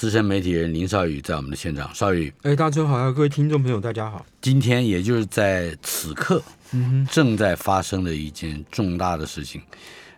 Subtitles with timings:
[0.00, 4.24] 资深媒体人林少宇在我们的现场，少宇，哎，大家好，各位听众朋友，大家好。
[4.40, 9.60] 今天也就是在此刻，嗯，正在发生的一件重大的事情。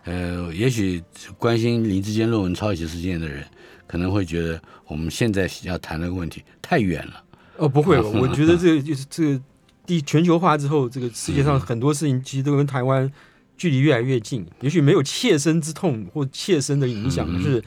[0.05, 1.03] 呃，也许
[1.37, 3.45] 关心林志坚论文抄袭事件的人，
[3.85, 4.57] 可能会觉得
[4.87, 7.21] 我们现在要谈的问题太远了。
[7.57, 9.41] 哦，不会， 我觉得这个就是这个
[9.85, 13.11] 地全球化之后，这个世界上很多事情其实都跟台湾
[13.57, 14.47] 距离越来越近。
[14.61, 17.61] 也许没有切身之痛或切身的影响，是。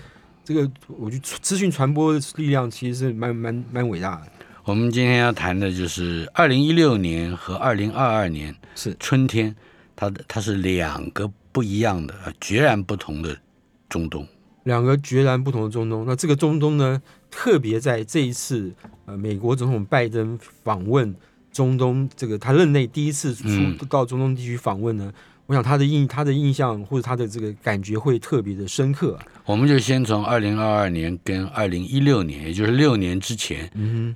[0.47, 4.29] 这个，我觉得资讯传播的力量其实是蛮蛮蛮伟大的。
[4.63, 9.57] 我们今天要谈的就是二零一六年和二零二二年是春天，
[9.97, 13.37] 它的它是两个不一样的、截然不同的
[13.89, 14.25] 中东，
[14.63, 16.05] 两个截然不同的中东。
[16.07, 18.73] 那这个中东呢，特别在这一次
[19.07, 21.13] 呃，美国总统拜登访问
[21.51, 25.13] 中东，这个他任内第一次出到中东地区访问呢。
[25.47, 29.17] 我想他的印他的印象或者他的这个感觉会特别的深刻。
[29.45, 33.71] 我们就先从二零二二年跟二零一六年，也就是六年之前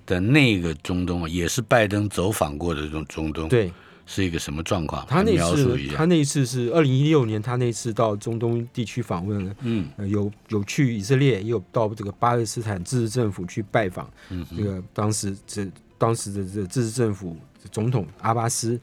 [0.04, 3.72] 的那个中东，也是拜登走访过的这种中东，对，
[4.06, 5.06] 是一个什么状况？
[5.08, 15.64] 他那次他那次是二零一六年，他那次到中东地区访问，嗯，有有去以色列，也有到这个巴勒斯坦自治政府去拜访，嗯，这个当时这
[15.96, 17.36] 当时的这自治政府
[17.70, 18.80] 总统阿巴斯。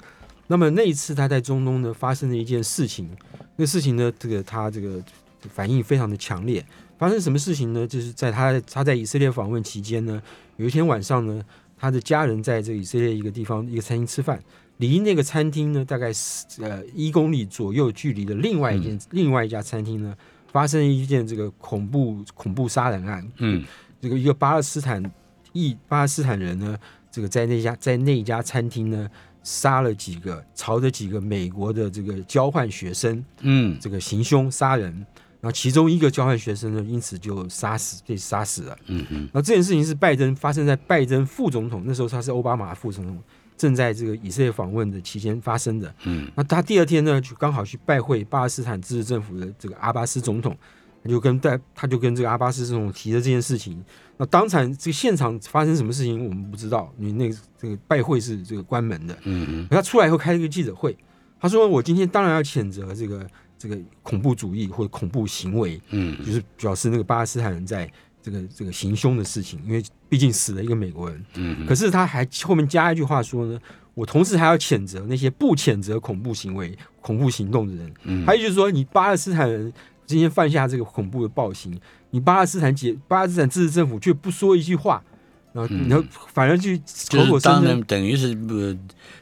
[0.48, 3.10] 那么那一次他在中东呢发生了一件事情，
[3.58, 5.04] 那事情呢，这个他这个
[5.54, 6.66] 反应非常的强烈。
[6.98, 7.86] 发生什么事情呢？
[7.86, 10.20] 就是在他他在以色列访问期间呢，
[10.56, 11.44] 有一天晚上呢，
[11.78, 14.42] 他的家人在这个以色列一个地方一个餐厅吃饭，
[14.78, 16.12] 离那个餐厅呢大概
[16.60, 20.16] 呃一公里左右距离的另外一间另外一家餐厅呢，
[20.52, 23.32] 发生一件这个恐怖恐怖杀人案。
[23.38, 23.64] 嗯，
[24.02, 25.04] 这个一个巴勒斯坦
[25.54, 26.76] 裔巴勒斯坦人呢，
[27.12, 29.08] 这个在那家在那家餐厅呢。
[29.50, 34.92] 杀了几个，朝着几个美国的这个交换学生，嗯，这个行凶杀人，
[35.40, 43.18] 然后其中一个交换学生呢，因此就杀死被杀死了，嗯嗯，然后这件事情是拜登发生在拜登副总统那时候他是奥巴马副总统
[43.56, 50.54] 正在这个以色列访问的期间发生的，嗯，那他第二天呢就刚好去拜会巴勒斯坦自治政府的这个阿巴斯总统，
[51.08, 53.82] 他就跟在他就跟这个阿巴斯总统提了这件事情。
[54.18, 56.92] 那当场这个现场发生什么事情，我们不知道。
[56.98, 59.18] 你那个这个拜会是这个关门的。
[59.24, 59.68] 嗯嗯。
[59.70, 60.98] 他出来以后开了一个记者会，
[61.40, 63.26] 他说：“我今天当然要谴责这个
[63.58, 65.80] 这个恐怖主义或者恐怖行为。
[65.92, 67.90] 嗯，就是表示那个巴勒斯坦人在
[68.22, 71.26] 这个这个行凶的事情，因为毕竟死了一个美国人。
[71.36, 71.66] 嗯。
[71.68, 73.60] 可是他还后面加一句话说呢，
[73.94, 77.94] 我同时还要谴责那些不谴责恐怖行为、恐怖行动的人。
[78.06, 78.26] 嗯。
[78.26, 79.72] 还有就是说，你巴勒斯坦人
[80.08, 81.78] 今天犯下这个恐怖的暴行。
[82.12, 85.04] 你巴勒斯坦解巴勒斯坦自治政府却不说一句话，
[85.52, 86.04] 然后然后
[86.34, 86.78] 反而去
[87.12, 88.56] 口口声声等于是不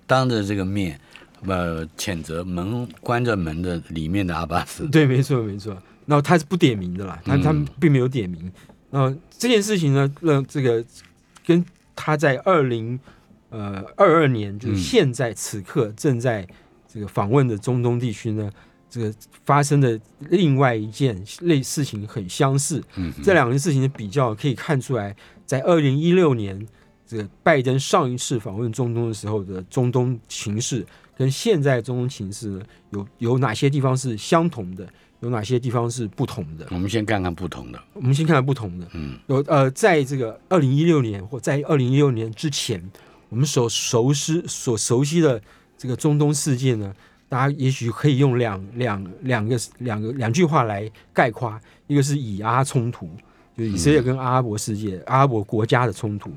[0.06, 0.98] 当着这个面，
[1.42, 4.88] 呃，谴责门关着门的里面的阿巴斯。
[4.90, 5.76] 对，没错没错。
[6.06, 8.52] 然后他是不点名的啦，他他并没有点名。
[8.92, 10.86] 然后这件事情呢，让这个
[11.44, 11.66] 跟
[11.96, 13.00] 他在二零
[13.50, 16.48] 呃二二年，就是现在此刻正在
[16.88, 18.52] 这个访问的中东地区呢。
[18.90, 19.14] 这个
[19.44, 25.16] 发生的另外一件类事情很相似，嗯，这两件事情的比较可以看出来，
[25.46, 26.66] 在二零一六年
[27.06, 30.86] 这个拜登上一次访问中东的时候的中东情势，
[31.18, 34.88] 跟现在中东情势有有哪些地方是相同的，
[35.20, 36.66] 有哪些地方是不同的？
[36.72, 37.84] 我们先看看不同的。
[37.94, 38.88] 我们先看看不同的。
[38.94, 42.82] 嗯，有呃，在这个二零一六年或在二零一六年之前，
[43.30, 45.42] 我们所熟悉所熟悉的
[45.78, 46.94] 这个中东事件呢？
[47.36, 53.10] 大家也许可以用两两两个两个两句话来概括，一个是以阿冲突，
[53.58, 56.32] 就是以色列跟阿拉伯世界、阿拉伯国家的冲突。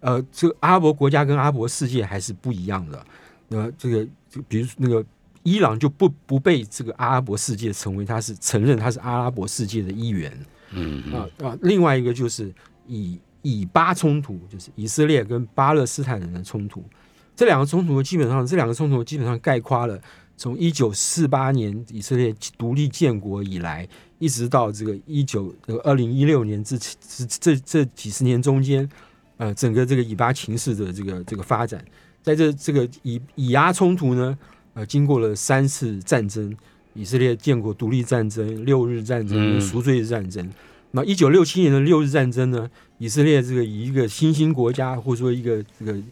[0.00, 3.06] 呃，这个阿拉伯国家跟阿拉伯世界还是不一样的。
[3.46, 4.08] 那这个，
[4.48, 5.04] 比如那个
[5.44, 10.36] 伊朗就不不被这个阿拉伯世界成为他是承认他是阿拉伯世界的一员。
[10.72, 12.52] 嗯啊啊，另外一个就是
[12.88, 16.82] 以以巴冲突，就是以色列跟巴勒斯坦人的冲突。
[17.36, 20.00] 这两个冲突基本上，这两个冲突基本上概括了。
[20.36, 23.88] 从一九四八年以色列独立建国以来，
[24.18, 28.88] 一直到这个一九呃二零一六年这这这这几十年中间，
[29.36, 31.84] 呃，整个这个以巴情势的这个这个发展，
[32.22, 34.36] 在这这个以以阿冲突呢，
[34.74, 36.56] 呃，经过了三次战争，
[36.94, 40.50] 以色列建国独立战争、六日战争、赎罪日战争。
[40.90, 42.68] 那一九六七年的六日战争呢，
[42.98, 46.02] 以色列这个以一个新兴国家或者说一个这个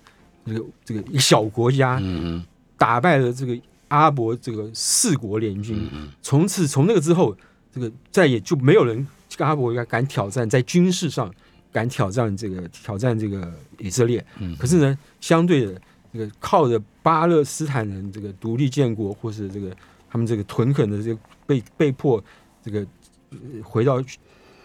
[0.47, 2.45] 这个这个一个小国家，嗯。
[2.79, 3.55] 打败了这个
[3.91, 5.89] 阿拉伯这个四国联军，
[6.23, 7.37] 从此从那个之后，
[7.73, 9.07] 这个再也就没有人
[9.39, 11.33] 阿拉伯国家敢挑战在军事上
[11.71, 14.25] 敢挑战这个挑战这个以色列。
[14.39, 15.81] 嗯可是呢，相对的
[16.13, 19.77] 这个靠着巴勒斯坦人这个独立建国，或是这个
[20.09, 22.23] 他们这个屯垦的这个被被迫
[22.65, 22.87] 这个
[23.31, 24.03] 呃回到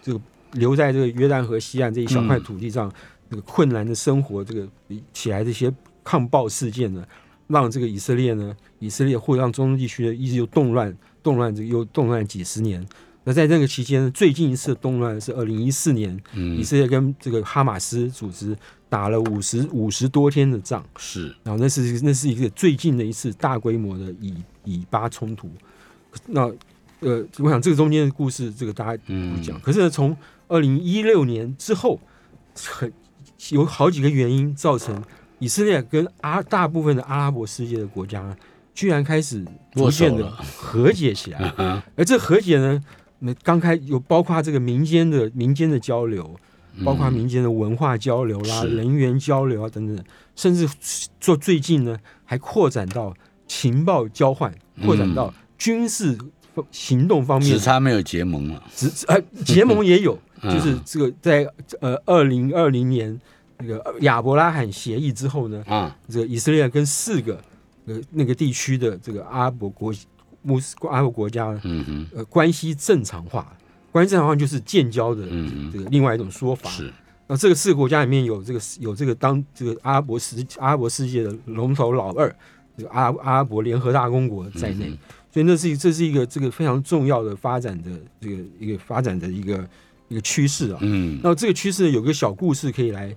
[0.01, 0.19] 这个
[0.53, 2.91] 留在这个约旦河西岸这一小块土地上，
[3.29, 4.67] 这个困难的生活，这个
[5.13, 5.73] 起来这些
[6.03, 7.05] 抗暴事件呢，
[7.47, 12.85] 让这个以色列呢，以色列或让中东地区呢一直又动乱，动乱这个又动乱几十年。
[13.27, 18.55] 那在这个期间呢，最近一次动乱是二零一四年，以嗯，色列跟这个哈马斯组织
[18.87, 20.85] 打了五十五十多天的仗。
[20.97, 25.49] 是，然后那是那是一个最近的一次大规模的以以巴冲突。
[26.27, 26.41] 那
[26.99, 29.59] 呃，我想这个中间的故事，这个大家不嗯，讲。
[29.59, 30.15] 可是呢，从
[30.47, 31.99] 二零一六年之后，
[32.55, 32.93] 很
[33.49, 35.03] 有好几个原因造成
[35.39, 38.35] 以色列跟阿大部分的阿拉伯世界的国家，
[38.73, 39.43] 居然开始
[39.73, 41.53] 逐渐的和解起来。
[41.57, 42.81] 嗯而这和解呢，
[43.19, 46.35] 那刚开有包括这个民间的民间的交流，
[46.83, 48.75] 包括民间的文化交流啦、是。
[48.75, 50.05] 人员交流啊等等，
[50.35, 50.67] 甚至
[51.19, 53.13] 做最近呢还扩展到
[53.47, 54.53] 情报交换，
[54.83, 56.17] 扩展到军事
[56.71, 57.49] 行动方面。
[57.49, 60.53] 只，差没有结盟了，只呃结盟也有， 嗯。
[60.53, 61.47] 就是这个在
[61.79, 63.19] 呃二零二零年
[63.57, 67.41] 那个亚伯拉罕协议之后呢，啊，这个以色列跟四个
[67.85, 69.93] 呃那个地区的这个阿拉伯国
[70.41, 73.55] 穆斯阿拉伯国家呢嗯哼，呃关系正常化，
[73.91, 76.69] 关系正常化就是建交的嗯这个另外一种说法。
[76.69, 76.93] 哼，是，
[77.27, 82.33] 那这个四个国家里面有这个有这个当这个阿拉伯世阿拉伯世界的龙头老二，
[82.77, 84.97] 这个阿阿拉伯联合大公国在内，嗯
[85.31, 87.91] 所以那是一这是一个这个非常重要的发展的
[88.21, 89.67] 这个一个发展的一个
[90.07, 90.79] 一个趋势啊。
[90.81, 91.19] 嗯。
[91.21, 93.13] 那这个趋势有个小故事可以来，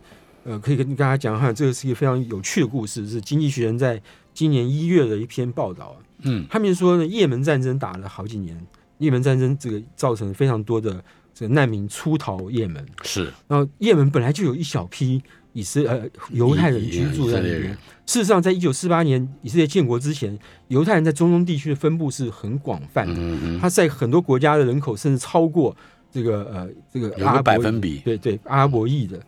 [0.49, 4.01] 呃，可以跟大家讲哈，这个是一个非常有趣的故事，是《经济学人》在
[4.33, 5.97] 今年一月的一篇报道啊。
[6.23, 8.59] 嗯他们说呢，也门战争打了好几年，
[8.97, 11.05] 也门战争这个造成非常多的
[11.35, 15.23] 这个难民出逃也门，是，然后也门本来就有一小批
[15.53, 17.79] 以色呃犹太人居住在那边以色列人。
[18.07, 20.37] 事实上，在一九四八年以色列建国之前，
[20.69, 23.13] 犹太人在中东地区的分布是很广泛的。
[23.19, 25.77] 嗯嗯他在很多国家的人口甚至超过
[26.11, 29.25] 这个呃这个有个阿拉伯裔百分比对对阿拉伯裔的，就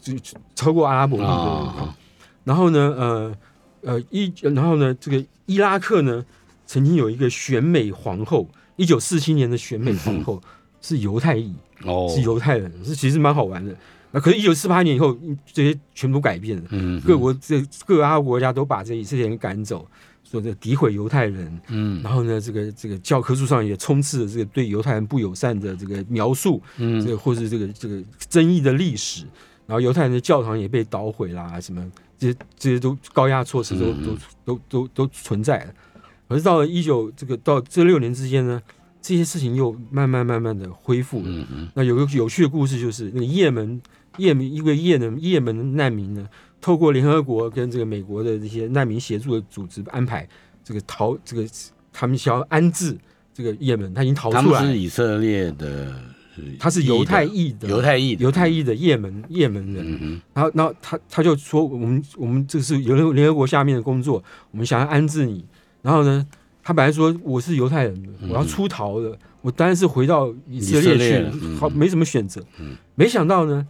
[0.00, 0.14] 就
[0.54, 1.44] 超过阿拉伯裔的人口。
[1.44, 1.96] 啊，
[2.44, 3.36] 然后呢，呃
[3.82, 6.24] 呃伊然后呢，这个伊拉克呢
[6.66, 10.40] 曾经有一个选美皇后，一九四七年的选美皇后
[10.80, 11.54] 是犹太裔，
[11.84, 13.74] 哦，是犹太人，是其实蛮好玩的。
[14.10, 15.14] 那可是，一九四八年以后，
[15.52, 16.64] 这些全部改变了。
[16.70, 19.86] 嗯，各国这各个阿拉伯国家都把这以色列人赶走，
[20.24, 22.02] 说这诋毁犹太人，嗯。
[22.02, 27.04] 然后呢，这个这个教科书上也充斥着这个对犹太人不友善的这个描述，嗯。
[27.04, 29.26] 这嗯个或是这个这个争议的历史，
[29.68, 31.84] 然后犹太人的教堂也被捣毁啦，什么
[32.18, 35.74] 这些这些都高压措施都嗯都都都都存在了。
[36.26, 38.62] 可是到了一九这个到这六年之间呢，
[39.02, 41.26] 这些事情又慢慢慢慢的恢复了。
[41.26, 43.80] 嗯哼，那有个有趣的故事，就是那个也门
[44.16, 46.26] 也门一个也门也门的难民呢，
[46.60, 50.26] 透过联合国跟这个美国的这些难民协助的组织安排，
[50.64, 51.46] 这个逃这个
[51.92, 52.96] 他们想要安置
[53.32, 55.94] 这个也门，他已经逃出来他们是以色列的，
[56.58, 65.44] 他是犹太裔的犹太裔的，犹太裔的也门也门人，嗯，然后然后他他就说我们我们这是联合联合国下面的工作，我们想要安置你，
[65.82, 66.26] 然后呢，
[66.62, 72.42] 他本来说我是犹太人，我要出逃了，我当然是回到以色列去，嗯好没什么选择，
[72.94, 73.66] 没想到呢，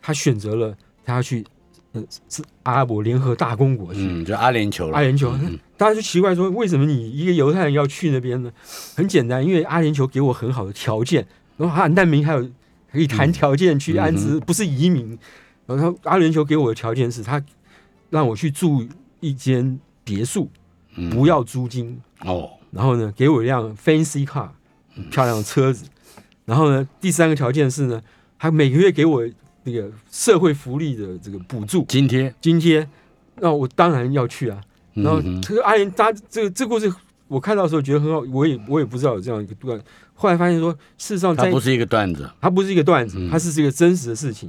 [0.00, 1.44] 他选择了他要去
[1.92, 4.00] 呃是阿拉伯联合大公国去。
[4.00, 5.30] 嗯，就阿联酋了，阿联酋。
[5.42, 8.50] 嗯，大家就奇怪说，为什么你一个犹太人要去那边呢？
[8.94, 12.50] 很简单，因为阿联酋给我很好的条件，然后啊，难民还有
[12.90, 15.18] 可以谈条件去安置，不是移民。
[15.64, 17.42] 然后他阿联酋给我的条件是他
[18.10, 18.86] 让我去住
[19.20, 20.50] 一间别墅，
[20.96, 24.48] 嗯不要租金，哦，然后呢，给我一辆 fancy car，
[25.10, 25.86] 漂亮的车子。
[26.44, 28.02] 然后呢，第三个条件是呢，
[28.38, 29.22] 他每个月给我
[29.62, 32.86] 那个社会福利的这个补助津贴，津贴，
[33.36, 34.60] 那我当然要去啊。
[34.94, 36.92] 然后这个阿联，大家这个这故事
[37.28, 39.80] 我看到的时候觉得很好，我也我也不知道有这样一个段。
[40.14, 44.48] 后来发现说，事实上在它不是一个段子，它不是一个段子嗯，它是这个真实的事情。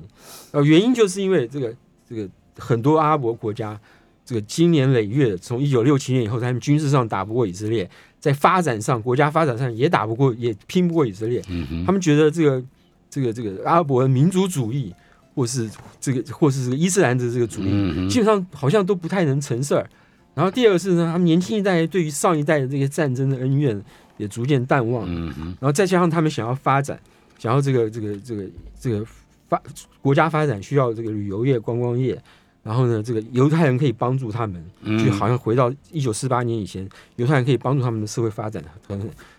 [0.52, 1.74] 呃，原因就是因为这个
[2.08, 3.80] 这个很多阿拉伯国家，
[4.24, 7.90] 这个经年累月，从一九六七年以后，他们军事上打不过以色列，
[8.20, 11.42] 在发展上国家发展上也打不过，也拼不过以色列。
[11.50, 12.64] 嗯哼，他们觉得这个
[13.10, 14.94] 这个这个阿拉伯的民族主义，
[15.34, 15.68] 或是
[16.00, 19.90] 这个或是这个伊斯兰的这个主义，基本上好像都不太能成事儿。
[20.36, 23.80] 然后第二个是呢，他们年轻一代对于上一代的这些战争的恩怨
[24.18, 27.00] 也逐渐淡忘，嗯哼，然后再加上他们想要发展，
[27.38, 28.44] 想要这个这个这个
[28.80, 29.06] 这个
[29.50, 29.62] 发
[30.02, 32.22] 国家发展需要这个旅游业、观光业，
[32.64, 34.64] 然后呢，这个犹太人可以帮助他们，
[35.04, 38.64] 就好像回到一九四八年以前，犹太人可以帮助他们的社会发展。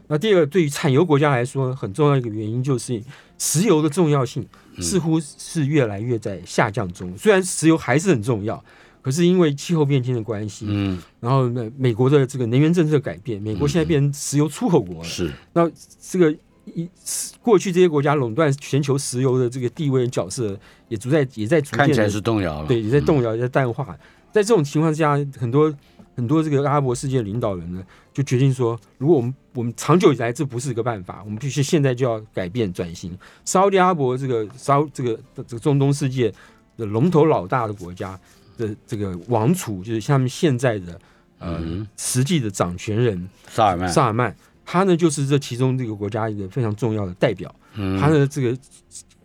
[0.06, 3.02] 那第二个，对于产油国家来说，很重要一个原因就是
[3.38, 4.46] 石油的重要性
[4.78, 7.16] 似乎是越来越在下降中。
[7.16, 8.62] 虽然石油还是很重要，
[9.04, 15.04] 可是因为气候变迁的关系，嗯，然后呢，美国的这个能源政策改变，美国现在变成石油出口国了。
[15.04, 15.70] 是，那
[16.00, 16.34] 这个。
[16.74, 16.88] 一
[17.42, 20.58] 过去这些国家垄断全球石油的这个地位角色，
[20.88, 23.94] 也逐在也在逐渐看起来是动摇了，对，也在动摇，也在淡化。
[24.32, 25.70] 在这种情况下，很多
[26.16, 27.84] 很多这个阿拉伯世界领导人呢，
[28.14, 33.14] 就决定说，如果我们我们长久以来这不是一个办法，我们必须现在就要改变转型。
[33.44, 36.32] 沙特阿拉伯这个沙这个这个中东世界
[36.78, 38.18] 的龙头老大的国家
[38.56, 41.00] 的这个王储，就是他们现在的
[41.38, 44.34] 呃实际的掌权人萨尔曼萨尔曼。
[44.66, 47.54] 他呢，就是这其中这个国家一个非常重要的代表。
[47.74, 48.56] 嗯他的这个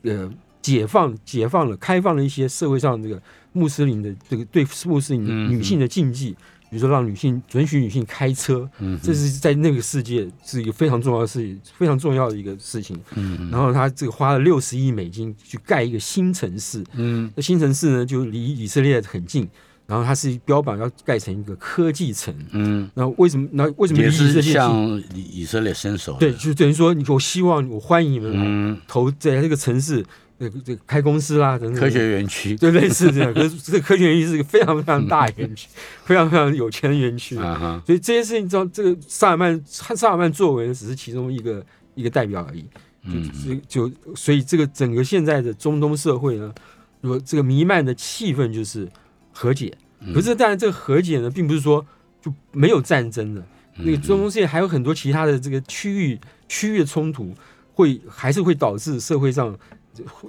[0.01, 0.29] 呃，
[0.61, 3.21] 解放、解放了、开放了一些社会上这个
[3.53, 6.35] 穆斯林的这个对穆斯林女性的禁忌，
[6.69, 12.99] 比如说让女性准许女性开车，嗯这是在那个世界是一个非常重要的事情，非常重要的一个事情。
[13.15, 16.83] 嗯然后他这个花了六十亿美金去盖一个新城市。
[16.93, 19.47] 嗯，那新城市呢，就离以色列很近。
[19.87, 23.49] 然后它是标榜要盖成一个科技城，嗯，那为什么？
[23.53, 26.15] 那为什么也是向以色列伸手？
[26.19, 30.05] 对，就等于说，我希望我欢迎你们来投在这个城市，
[30.39, 31.79] 这这开公司啦，等等。
[31.79, 33.33] 科学园区，对，类似这样。
[33.33, 35.67] 可是这个科学园区是一个非常非常大的园区，
[36.05, 37.35] 非常非常有钱的园区。
[37.35, 41.65] 所以这些事情，知道这个萨尔曼，萨尔曼作为的只是其中一个
[41.95, 42.65] 一个代表而已。
[43.03, 46.53] 嗯，就所以这个整个现在的中东社会呢，
[47.01, 48.87] 如果这个弥漫的气氛就是。
[49.31, 49.71] 和解，
[50.13, 51.85] 可是当然，这个和解呢，并不是说
[52.21, 53.41] 就没有战争的。
[53.77, 56.19] 那个中东世界还有很多其他的这个区域
[56.49, 57.33] 区域的冲突，
[57.73, 59.57] 会还是会导致社会上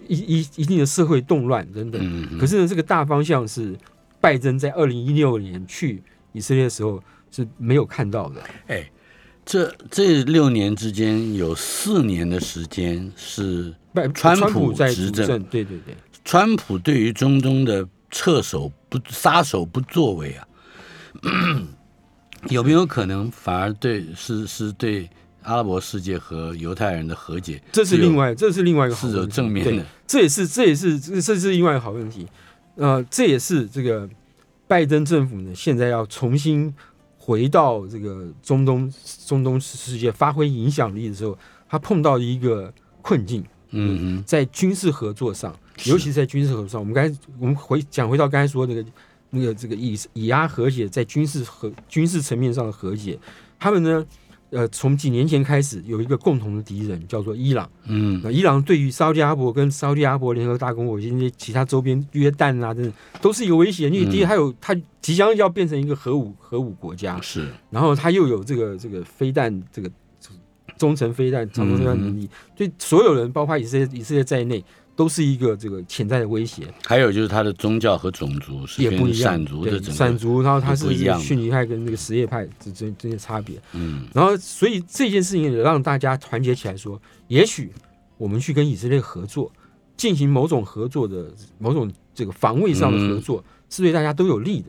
[0.09, 2.38] 一一一定的社会动乱等等。
[2.38, 3.76] 可是呢，这个大方向是
[4.21, 6.02] 拜登在二零一六年去
[6.33, 8.43] 以色列的时候是没有看到的。
[8.67, 8.90] 哎，
[9.45, 17.88] 这这六年之间有四年的时间是拜川普在执政，对对对，川普对于中东的。
[18.12, 20.49] 撤手不撒手不作为啊，
[22.50, 25.09] 有没有可能反而对是是对
[25.42, 27.62] 阿拉伯世界和犹太人的和解？
[27.73, 32.26] 这是另外这是另外一个是有正面的，这也是这也是这这是另外一个好问题。
[32.76, 34.09] 呃，这也是这个
[34.66, 36.75] 拜登政府呢现在要重新
[37.18, 38.92] 回到这个中东
[39.26, 43.44] 中东世界发挥影响力的时候，他碰到一个困境。
[43.73, 45.54] 嗯嗯，在军事合作上。
[45.85, 48.85] 尤其是在军事合作上，我们刚才我们回讲回到刚才说那个
[49.30, 53.18] 那个这个以以阿和解在军事和军事层面上的和解，
[53.59, 54.04] 他们呢，
[54.50, 57.71] 呃，从几年前开始有一个共同的敌人叫做伊朗。
[57.87, 63.88] 嗯，那伊朗对于沙特阿伯跟沙特阿伯联合大公国以及其他周边约旦啊等等，都是一个威胁。
[63.88, 69.90] 因为第一，它有它即将要变成一个核武核武国家，是，然后它又有这个这个飞弹这个
[70.76, 74.64] 中程飞弹、长程飞弹能力，对所有人，包括以色列以色列在内。
[75.00, 76.62] 都是一个这个潜在的威胁。
[76.85, 83.59] 还有就是他的宗教和种族是也不一样，对，散族，然后他是逊尼派跟那个什叶派之间这些差别。
[83.73, 87.73] 嗯，然后所以这件事情也让大家团结起来，说也许
[88.19, 89.50] 我们去跟以色列合作，
[89.97, 94.69] 进行某种合作的某种这个防卫上的合作，是对大家都有利的。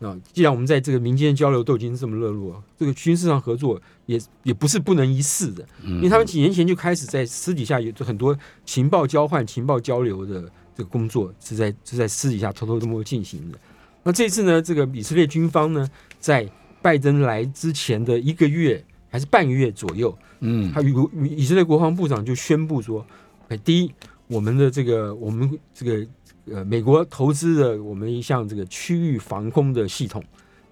[0.00, 13.58] 啊，既然我们在这个民间交流都已经这么热络，这个军事上合作也也不是不能一试的，因为他们几年前就开始在私底下有很多情报交换、情报交流的这个工作是在是在私底下偷偷摸摸进行的。
[14.02, 15.86] 那这次呢，这个以色列军方呢，
[16.18, 16.48] 在
[16.80, 20.94] 拜登来之前的一个月还是半个月左右，嗯，他以
[21.36, 23.04] 以色列国防部长就宣布说，
[23.48, 23.92] 哎，第一，
[24.28, 26.06] 我们的这个我们这个。
[26.52, 30.22] 呃，美国投资的我们一项这个区域防空的系统，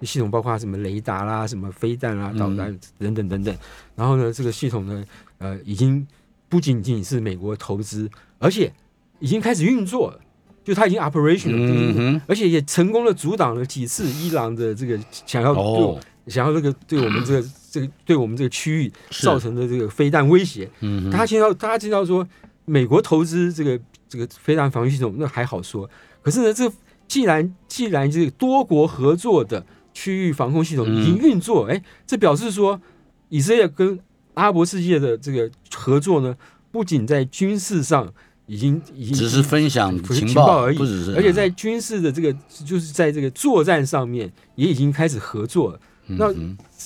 [0.03, 3.57] 系统包括什么雷达啦、什么飞弹啦、导弹等等等等。
[3.95, 5.05] 然后呢，这个系统呢，
[5.39, 6.05] 呃，已经
[6.49, 8.73] 不仅仅是美国投资，而且
[9.21, 10.21] 已经开始运作了，
[10.65, 20.69] 就它已经 operation 了，嗯而且也成功的阻挡了几次伊朗的这个想要对想要这个对我们这个这个对我们这个区域造成的这个飞弹威胁。
[20.81, 22.27] 嗯，大家听到大家听到说
[22.65, 23.81] 美国投资这个。
[24.09, 25.89] 这个飞弹防御系统那还好说，
[26.23, 26.71] 可是呢，这
[27.07, 32.81] 既然既然这个多国合作的区域防空系统已经运作，哎，这表示说
[33.29, 33.99] 以色列跟
[34.35, 36.37] 阿拉伯世界的这个合作呢，
[36.71, 38.13] 不仅在军事上
[38.47, 40.79] 已经已经只是分享情报而已，
[41.15, 42.33] 而且在军事的这个
[42.65, 45.81] 就是在这个作战上面也已经开始合作了。
[46.11, 46.33] 那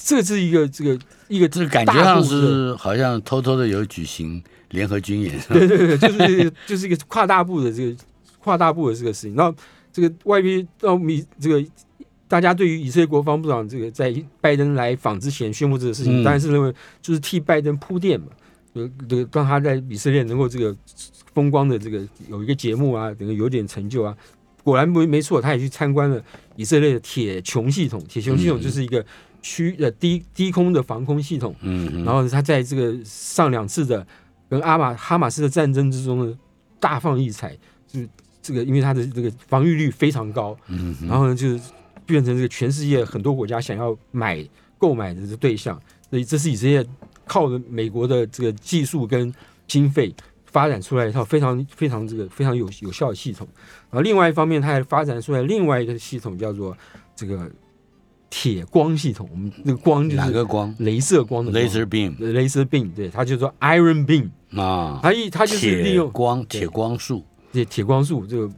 [0.04, 0.98] 这是一个这个
[1.28, 4.42] 一个这感觉上是好像偷偷的有举行。
[4.72, 7.96] 联合军演， 对对对，就是 就是一个跨大步的这个
[8.40, 9.36] 跨大步的这个事情。
[9.36, 9.54] 然后
[9.92, 11.64] 这个外边到米这个
[12.26, 18.26] 大家对于以色列国防部长这个在拜登来访之前宣布这个事情，当然是认为就是替拜登铺垫嘛，
[18.72, 20.74] 呃，这个让他在以色列能够这个
[21.34, 24.16] 风光的这个有一个节目啊，等于有点成就啊。
[24.64, 26.22] 果然没没错，他也去参观了
[26.54, 28.00] 以色列的铁穹系统。
[28.08, 29.04] 铁穹系统就是一个
[29.42, 31.52] 区呃低低空的防空系统。
[31.62, 34.06] 嗯，然后他在这个上两次的
[34.52, 36.38] 跟阿马哈马斯的战争之中呢，
[36.78, 37.56] 大放异彩。
[37.86, 38.06] 就是
[38.42, 40.54] 这个，因为它的这个防御率非常高。
[40.66, 41.60] 嗯，然后呢，就是
[42.04, 45.80] 变成这个全世界很多国家想要买购买的这对象。
[46.10, 46.84] 所以这是以色列
[47.24, 49.32] 靠着美国的这个技术跟
[49.66, 50.14] 经费。
[50.44, 53.48] 发展出来一套非常非常这个非常有有效的系统，
[53.88, 56.76] 然后另外一方面，它还发展出来另外一个系统，叫做
[57.16, 57.50] 这个
[58.34, 59.28] 铁光系统。
[59.30, 60.74] 我们那个光就是哪个光？
[60.78, 64.98] 镭射光的 laser beam，镭射 beam，对，它就说 iron beam 啊。
[65.02, 67.22] 它一它就是利用光铁光束，
[67.52, 68.50] 对，铁光束这个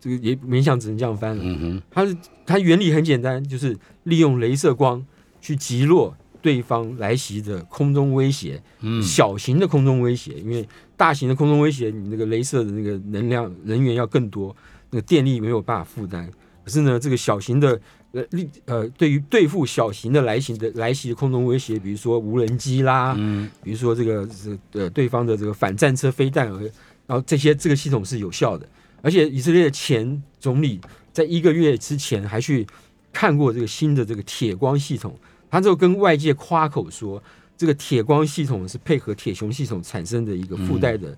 [0.00, 1.42] 这个也勉强只能这样翻了。
[1.44, 2.16] 嗯哼，它是
[2.46, 5.04] 它原理很简单，就是利用镭射光
[5.42, 6.16] 去击落。
[6.40, 14.52] 对方来袭的空中威胁，嗯，小型的空中威胁，因为大型的空中威胁，你那个镭射的那个能量人员要更多，
[14.90, 16.28] 那个电力没有办法负担。
[16.64, 17.80] 可是呢，这个小型的
[18.12, 26.60] 呃力呃，对于对付小型的来袭的来袭的空中威胁，比如说无人机啦，嗯，比如说这个是呃对方的这个反战车飞弹而，
[27.06, 28.68] 然后这些这个系统是有效的。
[29.02, 30.80] 而且以色列的前总理
[31.12, 32.66] 在一个月之前还去
[33.12, 35.16] 看过这个新的这个铁光系统。
[35.50, 37.22] 他就跟外界夸口说，
[37.58, 41.14] 这个铁光系统是配合铁穹系统产生的一个附带的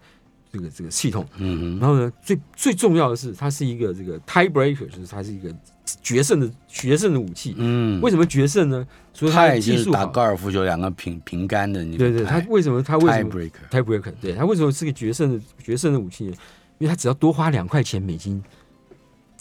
[0.54, 1.26] 这个这个系统。
[1.38, 5.52] 嗯然后呢，最最重要的是，它是一个这个 tiebreaker，就是它是一个
[6.00, 7.54] 决胜的决胜的武器。
[7.58, 8.00] 嗯。
[8.00, 8.86] 为什么决胜呢？
[9.12, 11.84] 所以它的技术打高尔夫球两个平平杆的。
[11.96, 13.30] 对对，它为什么它为什么
[13.70, 14.12] tiebreaker？
[14.20, 16.32] 对，它为什么是个决胜的决胜的武器呢？
[16.78, 18.42] 因为它只要多花两块钱美金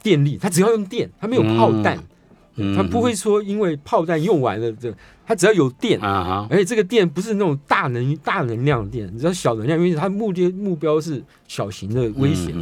[0.02, 1.98] 电力，它只要用电，它没有炮弹。
[2.76, 4.94] 它不会说因为炮弹用完了，这
[5.26, 12.54] 它只要有电啊，而且这个电不是那种大能大能量电，你知道小能量，因为它目的目标是小型的威胁，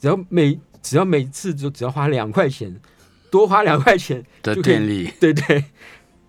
[0.00, 2.74] 只要每只要每次就只要花两块钱，
[3.30, 5.64] 多花两块钱的电力，对对，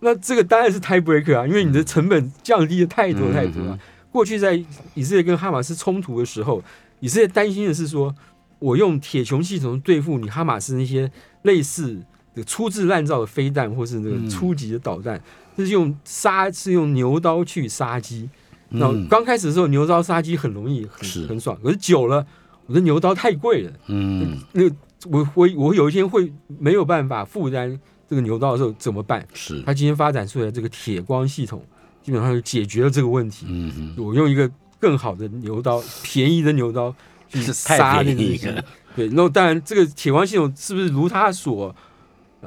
[0.02, 3.80] 那这个当然是 tiebreaker 啊，因为你的成本降低的太多太多了。
[4.12, 4.62] 过去在
[4.94, 6.62] 以色列跟哈马斯冲突的时候，
[7.00, 8.14] 以色列担心的是说，
[8.60, 11.10] 我用铁穹系统对付你哈马斯那些
[11.44, 12.04] 类似。
[12.44, 15.22] 粗制滥造的飞弹，或是那个初级的导弹，
[15.58, 18.30] 是用杀，是用牛刀去杀鸡。
[18.70, 21.58] 那刚开始的时候，牛刀杀鸡很容易，很很爽。
[21.64, 22.26] 可是久了，
[22.66, 23.72] 我的牛刀太贵了。
[23.88, 24.64] 嗯，那
[25.10, 29.26] 我我我有一天会没有办法负担这个牛刀的时候怎么办？
[29.34, 31.64] 是，他今天发展出来这个铁光系统，
[32.02, 33.46] 基本上就解决了这个问题。
[33.48, 36.94] 嗯我用一个更好的牛刀，便宜的牛刀
[37.30, 38.66] 去杀那个。
[38.96, 41.74] 对，那当然，这个铁光系统是不是如他所？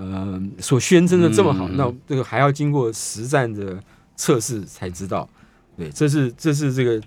[0.00, 3.76] 呃，所宣称的这么好，那这个还要经过实战的
[4.14, 5.28] 测试才知道。
[5.76, 7.02] 对，这是这是这个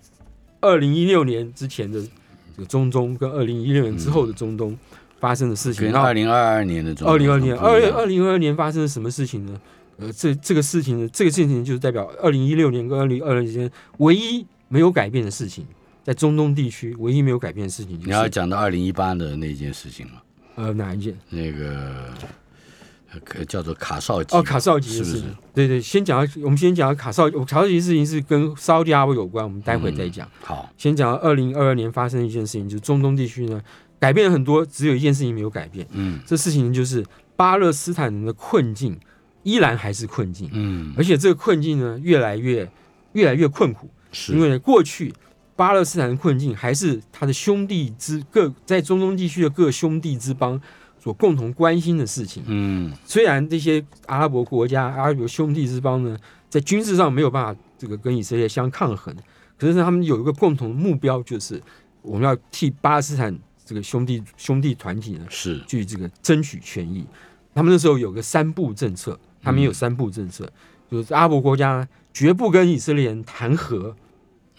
[0.60, 2.02] 二零一六年之前的
[2.56, 4.78] 这个中东，跟二零一六年之后的中东
[5.22, 5.90] 发生的事情。
[5.90, 9.62] 跟二零二二年的中二零二年二二零二二年发生了什么事情呢？
[9.96, 15.66] 呃，这这个事情呢，这个事情就是代表二零一六年跟二零二二年唯一没有改变的事情，
[16.04, 17.98] 在中东地区唯一没有改变的事情。
[18.04, 20.22] 你要讲到二零一八的那件事情吗？
[20.56, 21.16] 呃，哪一件？
[21.30, 22.10] 那个。
[23.26, 30.28] 可叫做卡绍吉哦，卡绍吉的事情，对对，先讲，我们先讲卡绍，卡绍吉的事情是跟沙特阿拉伯有关，我们待会再讲。
[30.42, 33.62] 好，先讲二零二二年发生的一件事情，就是中东地区呢
[34.00, 35.86] 改变了很多，只有一件事情没有改变。
[35.92, 38.98] 嗯，这事情就是巴勒斯坦人的困境
[39.44, 40.50] 依然还是困境。
[40.54, 42.72] 嗯，而且这个困境呢越来越
[43.12, 45.14] 越来越困苦，是因为过去
[45.58, 50.62] 巴勒斯坦的困境还是他的兄弟之各在中东地区的各兄弟之邦。
[51.04, 56.16] 所共同关心的事情，嗯，虽然这些阿拉伯国家、阿拉伯兄弟之邦呢，
[56.48, 59.12] 在军事上没有办法这个跟以色列相抗衡，
[59.58, 61.60] 可是他们有一个共同的目标，就是
[62.04, 63.36] 我们要替巴勒斯坦
[63.66, 67.04] 这个兄弟兄弟团体呢，是去这个争取权益。
[67.56, 70.48] 他们那时候有个三步政策，他们有三步政策，
[70.92, 73.96] 就是阿拉伯国家绝不跟以色列人谈和，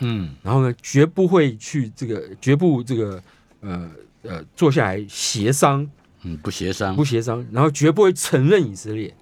[0.01, 3.23] 嗯，然后呢，绝不会去这个绝不这个
[3.61, 3.89] 呃
[4.23, 5.89] 呃坐下来协商。
[6.25, 9.15] 嗯，不协商，不协商，然后绝不会承认以色列。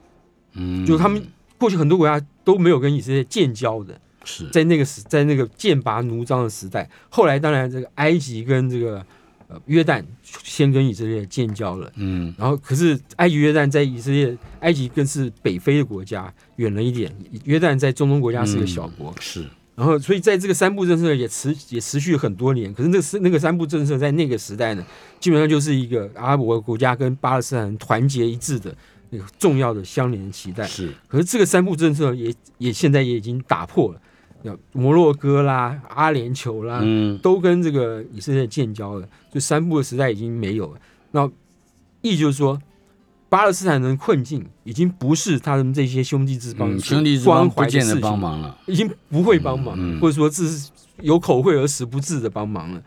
[0.53, 1.23] 嗯，就他们
[1.59, 6.91] 过去很多国家都没有跟以色列建交的，是在那个时，在那个剑拔弩张的时代。
[7.09, 9.05] 后来当然这个埃及跟这个
[9.49, 11.91] 呃约旦先跟以色列建交了。
[11.97, 17.15] 嗯，然后可是埃及约旦在以色列，埃及更是北非的国家，远了一点。
[17.45, 19.15] 约旦在中东国家是个小国。
[19.21, 19.47] 是，
[19.81, 22.71] 然后，所以在这个三步政策也持也持续很多年。
[22.75, 24.85] 可是那是那个三步政策在那个时代呢，
[25.19, 28.77] 基本上就是一个阿拉伯国家跟巴勒斯坦团结一致的
[29.09, 30.65] 那个重要的相连的期待。
[30.67, 34.01] 是，可是这个三步政策也也现在也已经打破了。
[34.43, 40.81] 要摩洛哥啦、阿联酋啦，嗯都跟这个以色列建交了，就三步的时代已经没有了。
[41.13, 41.31] 那
[42.03, 42.61] 意就是说，
[43.31, 48.59] 巴勒斯坦人困境已经不是他们这些兄弟之邦、嗯，兄弟之邦不见得帮，忙了。
[48.67, 50.69] 已经不会帮忙，嗯嗯或者说这是
[51.01, 52.83] 有口惠而实不至的帮忙了。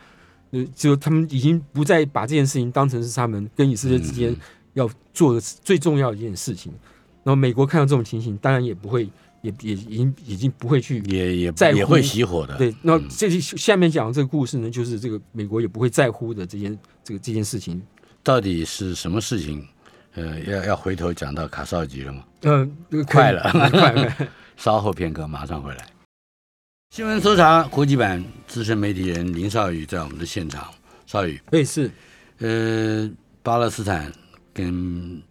[0.52, 4.38] 呃，就他们已经不再把这件事情当成是他们跟以色列之间嗯
[4.74, 6.72] 要做的最重要的一件事情。
[7.24, 9.10] 然后美国看到这种情形，当然也不会，
[9.42, 12.58] 也也已经已经不会去也也在乎也会熄火的。
[12.58, 17.82] 对，那这些下面讲的这个故事呢，就是这个美国也不会在乎的这件这个这件事情。
[18.22, 19.66] 到底是什么事情？
[20.16, 22.24] 呃，要要回头讲到卡绍吉了吗？
[22.42, 24.16] 呃，这个快了快了。
[24.58, 25.86] 稍后片刻，马上回来。
[26.92, 30.72] 新闻搜查国际版资深媒体人林少宇在我们的现场。
[31.08, 31.90] 少宇，哎，是
[32.40, 33.10] 呃，
[33.42, 34.12] 巴勒斯坦
[34.54, 35.22] 跟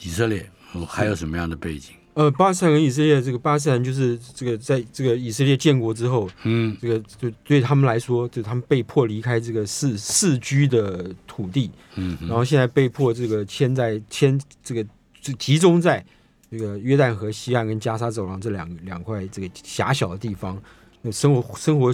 [0.00, 1.94] 以色列哦还有什么样的背景？
[2.16, 6.74] 呃，巴勒斯坦跟以色列，这个巴勒斯坦就是这个在这个以色列建国之后，嗯。
[6.80, 12.16] 这个就对他们来说，就他们被迫离开这个世世居的土地，嗯。
[12.22, 14.82] 然后现在被迫这个迁在迁这个
[15.20, 16.02] 就集中在
[16.50, 20.58] 这个约旦河西岸跟加沙走廊这两两块这个狭小的地方，
[21.02, 21.92] 那生活生活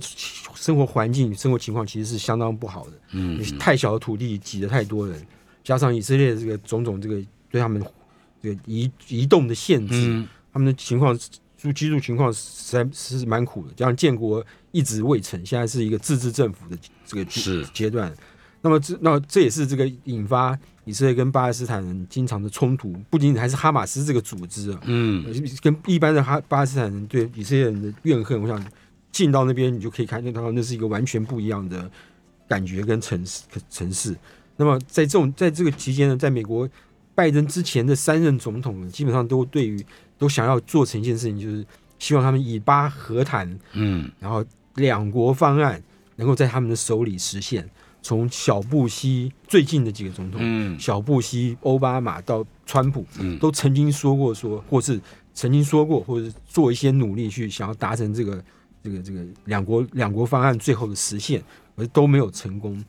[0.55, 2.93] 生活环境、生活情况其实是相当不好的。
[3.11, 3.43] 嗯。
[3.59, 5.21] 太小的土地挤得太多人，
[5.65, 7.85] 加上以色列这个种种这个对他们
[8.43, 11.17] 这个移移动的限制，嗯他们的情况
[11.57, 13.73] 住居住情况实在是蛮苦的。
[13.75, 16.77] 加上建国一直未成，现在是一个自治政府的
[17.07, 18.13] 这个是阶段。
[18.61, 25.25] 那么这那这也是这个引发以色列跟巴勒斯坦人经常的冲突，不仅仅还是哈马斯这个组织啊，嗯
[25.61, 28.65] 跟一般的哈巴勒斯坦人对以色列人的怨恨，我想
[29.11, 31.91] 进到那边你就可以看见到，那是一个完全不一样的
[32.47, 34.17] 感觉跟城市城市。
[34.57, 36.69] 那么在这种在这个期间呢，在美国
[37.15, 39.85] 拜登之前的三任总统呢，基本上都对于
[40.19, 41.65] 都想要做成一件事情，就是
[41.99, 44.45] 希望他们以巴和谈，嗯然后
[44.77, 45.83] 两国方案
[46.17, 47.69] 能够在他们的手里实现。
[48.05, 55.01] 从小布希最近的几个总统，嗯小布希、奥巴马到川普，嗯都曾经说过说，或是
[55.33, 58.45] 曾经说过，或者是做一些努力去想要达成这个
[58.83, 61.41] 这个这个两国两国方案最后的实现，
[61.77, 62.85] 而都没有成功。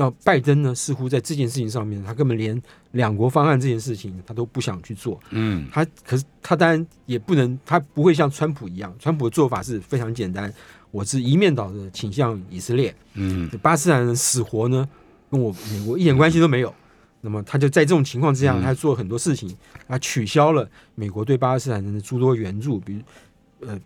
[0.00, 5.18] 那拜登呢，似乎在这件事情上面，他根本连两国方案这件事情他都不想去做。
[5.30, 5.68] 嗯。
[5.72, 10.54] 他可是他当然也不能，他不会像川普一样，川普的做法是非常简单，
[10.92, 13.50] 我是一面倒的倾向以色列，嗯。
[13.60, 14.88] 巴勒斯坦人死活呢，
[15.28, 16.72] 跟我美国一点关系都没有。
[17.20, 18.62] 那么他就在这种情况之下，嗯。
[18.62, 19.52] 他做很多事情，
[19.88, 23.76] 他取消了美国对巴勒斯坦人的诸多援助，比如呃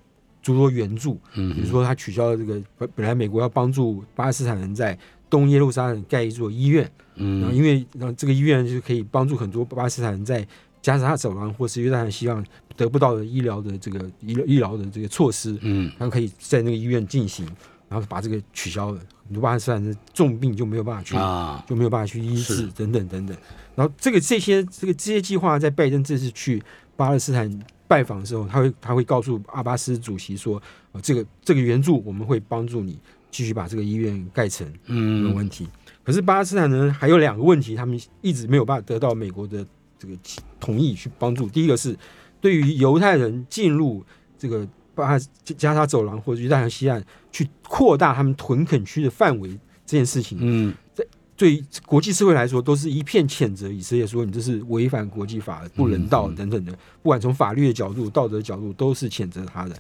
[0.43, 4.99] 诸多援助，嗯，比如说他取消了这个本本来美国要帮助巴勒斯坦人在
[5.33, 7.41] 东耶路撒冷盖一座医院，嗯。
[7.41, 10.47] 然后嗯因为然后这个医院就可以帮助很多巴勒斯坦人在
[10.83, 12.45] 加沙走廊或是约旦西岸
[12.77, 15.91] 得不到的医疗的这个医疗医疗的这个措施，嗯。
[15.99, 17.47] 然后可以在那个医院进行，
[17.89, 21.65] 然后把这个取消了，很多巴勒斯坦人重病就没有办法去啊。
[21.67, 23.27] 就没有办法去医治等等等。
[23.27, 23.35] 等。
[23.75, 26.63] 然后这个这些这个这些计划在拜登这次去
[26.95, 30.61] 巴勒斯坦拜访的时候，他会他会告诉阿巴斯主席说，
[30.93, 32.99] 呃，这个这个援助我们会帮助你
[33.33, 35.67] 继续把这个医院盖成，嗯有嗯问题。
[36.05, 39.67] 可是巴勒斯坦呢还有两个问题，他们一直没有办法得到美国的
[39.99, 40.15] 这个
[40.61, 41.49] 同意去帮助。
[41.49, 41.97] 第一个是
[42.41, 44.05] 对于犹太人进入
[44.39, 49.49] 这个巴加沙走廊或者约旦河西岸去扩大他们屯垦区的范围
[49.87, 56.73] 这件事情，嗯在对于国际社会来说，都是一片谴责以色列，说你这是违反国际法、不人道嗯等等的。
[57.03, 59.77] 不管从法律的角度、道德角度，都是谴责他的。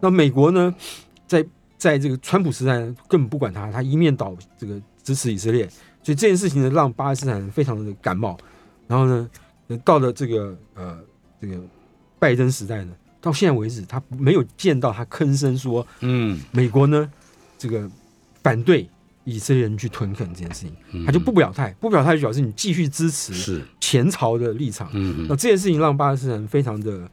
[0.00, 0.74] 那美国呢，
[1.26, 1.44] 在
[1.76, 5.68] 在这个川普时代根本不管他，他一面倒这个支持以色列，
[6.02, 8.38] 所以这件事情呢，让巴勒斯坦人非常的感冒。
[8.86, 9.30] 然后呢，
[9.84, 10.98] 到了这个呃
[11.40, 11.58] 这个
[12.18, 17.10] 拜登时代呢，到现在为止，他没有见到他吭声说嗯美国呢
[17.56, 17.90] 这个
[18.42, 18.88] 反对
[19.24, 20.76] 以色列人去屯垦这件事情。
[20.92, 24.90] 嗯，他就不表态，不表态就表示你继续支持是前朝的立场。
[24.92, 27.10] 嗯那这件事情让巴勒斯坦人非常的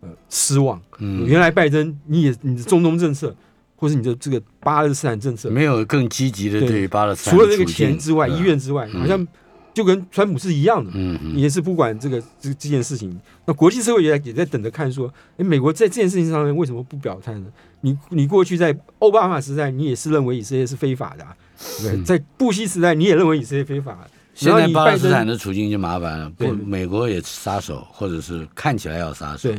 [0.00, 0.80] 呃失望。
[0.98, 3.36] 嗯原来拜登你也你的中东政策，
[3.82, 9.00] 或是你的这个巴勒斯坦政策，没有更积极的对对于巴勒斯坦除了这个钱之外，医院之外，嗯。
[9.00, 9.26] 好像
[9.74, 10.92] 就跟川普是一样的。
[10.94, 11.36] 嗯嗯。
[11.36, 17.46] 也是不管这个这这件事情，那国际社会也在也在等着看，说，哎，美国在这件事情上面为什么不表态呢？
[17.80, 21.36] 你你过去在奥巴马时代，你也是认为以色列是非法的、啊，
[21.80, 23.98] 对在布希时代，你也认为以色列非法，
[24.32, 29.50] 现在巴勒斯坦的处境就麻烦了，不，美国也撒手，或者是看起来要撒手。
[29.50, 29.58] 对，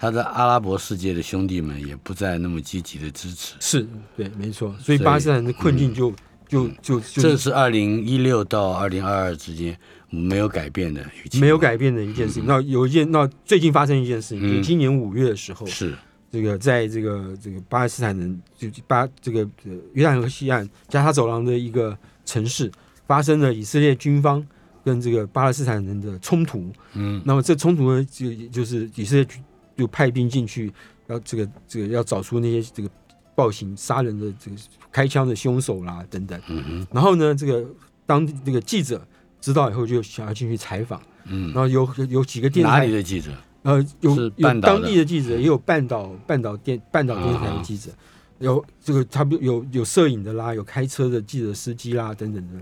[0.00, 3.54] 他的阿拉伯世界的兄弟们也不再那么积极的支持。
[3.60, 3.86] 是
[4.16, 4.74] 对，没错。
[4.80, 6.10] 所以巴基斯坦的困境就
[6.48, 9.76] 就就就这是二零一六到二零二二之间
[10.08, 11.04] 没有改变的，
[11.38, 12.44] 没有改变的一件事情。
[12.46, 15.94] 那有一件，那最近发生一件事情，嗯就今年五月的时候，是
[16.32, 22.72] 这个在这个这个巴勒斯坦人就巴这个呃约旦河西岸加沙走廊的一个城市，
[23.06, 24.44] 发生了以色列军方
[24.82, 26.72] 跟这个巴勒斯坦人的冲突。
[26.94, 29.40] 嗯那么这冲突呢，就就是以色列军
[29.80, 30.70] 就派兵进去，
[31.06, 32.90] 要这个这个要找出那些这个
[33.34, 34.56] 暴行杀人的这个
[34.92, 36.38] 开枪的凶手啦等等。
[36.48, 37.64] 嗯哼然后呢，这个
[38.04, 39.02] 当地这个记者
[39.40, 41.00] 知道以后，就想要进去采访。
[41.24, 43.30] 嗯然，后有有有几个电哪台里的记者？
[43.62, 47.90] 呃，有有当地的记者，也有半岛半岛电半岛电视台的记者，
[48.38, 52.54] 有这个他们有有摄影的啦，有开车的记者司机啦等等的。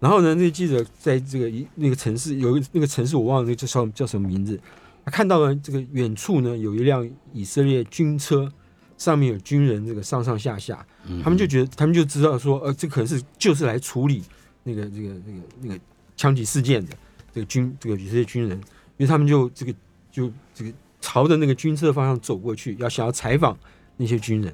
[0.00, 4.58] 然后呢，那个记者在这个一那个城市有一个那个城市我忘了那叫叫什么名字，
[5.08, 8.52] 他看到了这个远处呢有一辆以色列军车，
[8.98, 14.22] 上面有军人这个上上下下，嗯他们就觉得他们就知道说，呃，这可能是就是来处理
[14.64, 15.80] 那个这个那个那个
[16.14, 16.92] 枪击事件的
[17.32, 18.58] 这个军这个以色列军人，
[18.98, 19.74] 因为他们就这个
[20.12, 23.58] 就这个朝着那个军车方向走过去，要想要采访
[23.96, 24.52] 那些军人。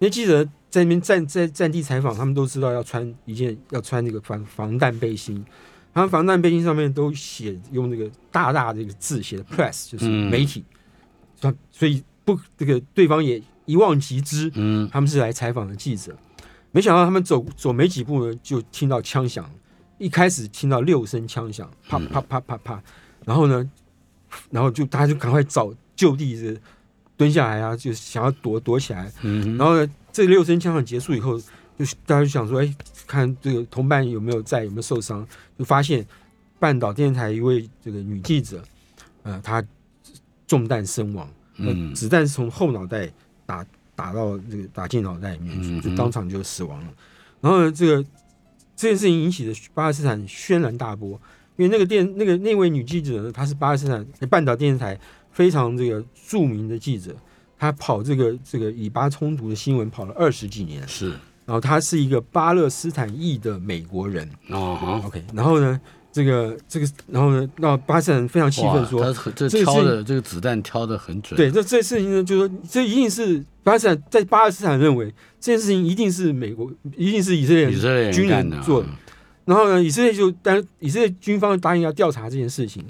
[0.00, 5.44] 那记者在那边站在战地采访，他们都知道要穿一件要穿那个防防弹背心，
[5.94, 10.30] 他们防弹背心上面都写用那个大大的一个字写的 press，就是嗯。
[10.30, 10.64] 媒体，
[11.40, 14.88] 所、所以不这个对方也一望即知，嗯。
[14.92, 16.16] 他们是来采访的记者。
[16.70, 19.48] 没想到他们走走没几步呢，就听到枪响。
[19.98, 22.82] 一开始听到六声枪响，啪啪啪啪啪，
[23.24, 23.70] 然后呢，
[24.50, 26.60] 然后就大家就赶快找就地这
[27.16, 29.12] 蹲下来啊，就想要躲躲起来。
[29.20, 31.38] 嗯然后呢，这六声枪响结束以后，
[31.84, 32.74] 就大家就想说，哎，
[33.06, 35.26] 看这个同伴有没有在，有没有受伤，
[35.58, 36.06] 就发现
[36.60, 38.62] 半岛电视台一位这个女记者，
[39.24, 39.64] 呃，她
[40.46, 41.92] 中弹身亡，嗯。
[41.92, 43.10] 子弹是从后脑袋
[43.44, 43.66] 打
[43.96, 46.92] 打到这个打进脑袋里面去，嗯就当场就死亡了。
[47.40, 48.02] 然后呢，这个
[48.76, 51.20] 这件事情引起的巴勒斯坦轩然大波，
[51.56, 54.98] 因为那个电那个那位女记者呢，她是巴勒斯坦半岛电视台
[55.32, 57.16] 非常这个著名的记者，
[57.58, 64.28] 她跑这个这个以巴冲突的新闻跑了二十几年，是然后他是一个巴勒斯坦裔的美国人。
[64.48, 65.80] 哦哈，OK，然后呢，
[66.12, 75.06] 这个这个，然后呢，那巴勒斯坦人非常气愤说，这这挑的这个子弹挑的很准，对，这这事情呢，就是说，这一定是巴勒斯坦在巴勒斯坦认为
[75.40, 78.88] 这件事情一定是美国，一定是以色列人以色列人军人做的。
[79.44, 82.84] 然后呢，以色列就当以色列军方答应要调查这件事情，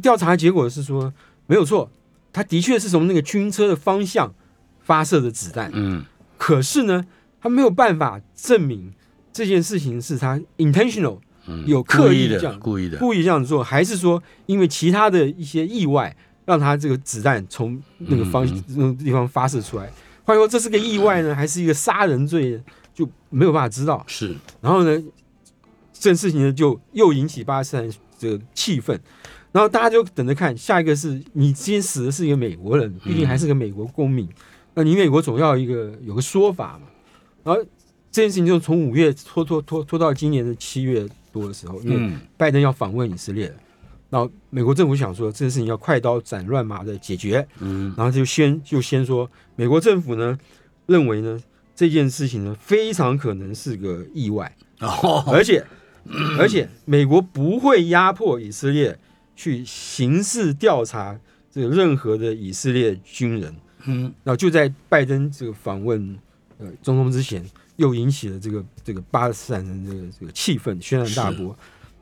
[0.00, 1.12] 调查结果是说
[1.46, 1.90] 没有错，
[2.32, 4.32] 他的确是从那个军车的方向
[4.84, 6.04] 发射的子弹，嗯。
[6.36, 7.04] 可是呢，
[7.40, 8.92] 他没有办法证明
[9.32, 19.90] 这件事情是他 intentional 嗯，有刻意故这样的，故意的，故意这样做，还是说因为其他的一些意外，让他这个子弹从那个方、嗯那个地方发射出来？
[20.24, 22.60] 或者说这是个意外呢，还是一个杀人罪，
[22.92, 24.04] 就没有办法知道。
[24.06, 25.02] 是然后呢，
[25.94, 29.00] 这件事情呢就又引起巴基斯坦这个气愤，
[29.52, 34.28] 然后大家就等着看下一个是你今天死的是一个美国人，毕竟还是个美国公民，
[34.74, 36.88] 那你美国总要一个有个说法嘛。
[37.48, 37.62] 然后
[38.12, 42.20] 这件事情就从五月拖拖拖拖到今年的七月多的时候，因为嗯。
[42.36, 43.54] 拜登要访问以色列了，
[44.10, 47.94] 然后美国政府想说这件事情要快刀斩乱麻的解决，嗯。
[47.96, 50.38] 然后就先就先说美国政府呢
[50.84, 51.42] 认为呢
[51.74, 55.64] 这件事情呢非常可能是个意外，哦而且
[56.38, 58.98] 而且美国不会压迫以色列
[59.34, 61.18] 去刑事调查
[61.50, 63.56] 这个任何的以色列军人，
[63.86, 64.12] 嗯。
[64.22, 66.18] 然后就在拜登这个访问
[66.58, 67.44] 呃中东之前，
[67.76, 71.56] 又引起了这个这个巴勒斯坦人这个这个气氛轩然大波。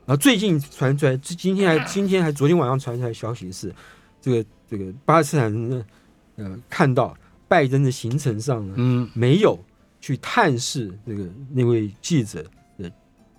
[0.05, 3.73] 然后最近传出来，今天还今天还昨天晚上传出来消息是，
[4.21, 5.85] 这个这个巴勒斯坦人呢，
[6.37, 7.13] 呃，看到
[7.47, 9.59] 拜登的行程上呢，嗯没有
[9.99, 12.41] 去探视那个那位记者
[12.77, 12.89] 的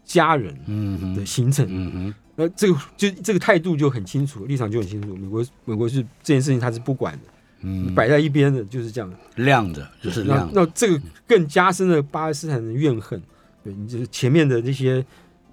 [0.05, 5.17] 家人嗯嗯的行程，嗯嗯那这个就这个态度就很清楚，立场就很清楚。
[5.17, 7.21] 美国美国是这件事情他是不管的，
[7.61, 9.13] 嗯，摆在一边的，就是这样。
[9.37, 13.21] 亮着就是那亮着，那这个更加深了巴勒斯坦的怨恨。
[13.65, 15.05] 对你就是前面的那些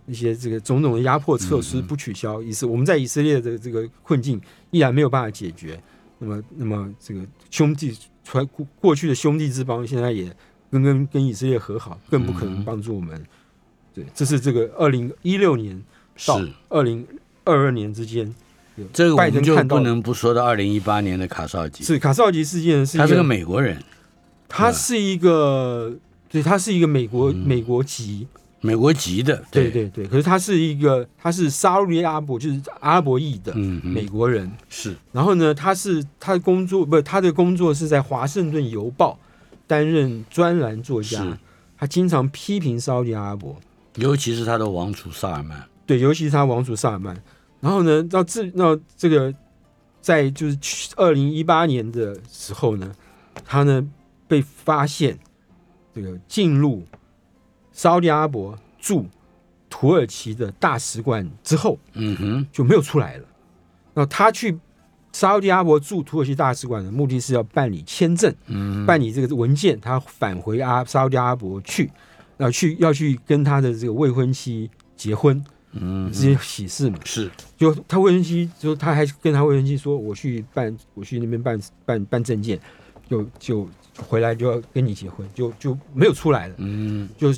[0.06, 4.40] 一些这个种种的压迫措施不取消，以色我们在以色列的这个困境
[4.72, 5.82] 依然没有办法解决。
[6.20, 10.34] 那么，那么这个兄弟传过过去的兄弟之邦，现在也
[10.70, 13.22] 跟跟跟以色列和好，更不可能帮助我们。
[13.94, 15.82] 对，这是这个二零一六年
[16.26, 17.06] 到是二零
[17.44, 18.34] 二二年之间，
[18.92, 23.82] 这个我们就不能不说到二零一八年的卡绍吉，是卡绍吉事件是他是个美国人，
[24.48, 25.94] 他是一个，
[26.30, 28.28] 对，他是一个美国、嗯美国籍，
[28.62, 30.06] 美国籍的，对对对。
[30.08, 34.52] 可是他是一个，他是沙利阿拉伯，就是阿拉伯裔的美国人。
[34.70, 34.96] 是。
[35.12, 39.20] 然后呢，他是他的工作不，他的工作是在《华盛顿邮报》
[39.68, 41.38] 担任专栏作家。
[41.78, 43.56] 他经常批评沙利阿拉伯，
[43.96, 45.62] 尤其是他的王储萨尔曼。
[45.86, 47.16] 对，尤其是他王储萨尔曼。
[47.66, 49.34] 然后呢，到这那这个，
[50.00, 50.58] 在就是
[50.98, 52.94] 二零一八年的时候呢，
[53.44, 53.84] 他呢
[54.28, 55.18] 被发现
[55.92, 56.84] 这个进入
[57.72, 59.08] 沙特阿拉伯驻
[59.68, 63.26] 土耳其的大使馆之后，嗯哼，就没有出来了。
[63.96, 64.60] 那他去
[65.12, 71.92] 沙特阿拉伯驻土耳其大使馆的目的是要办理签证，嗯，办理这个文件，他返回阿沙特阿拉伯去，
[72.38, 75.44] 要去要去跟他的这个未婚妻结婚，
[75.76, 76.98] 嗯，这些喜事嘛。
[77.06, 82.60] 是，就他未婚妻，就他还跟他未婚妻说，我去办，我去那边办办办证件，
[83.10, 87.30] 就就回来就要跟你结婚，就就没有出来了，嗯，就。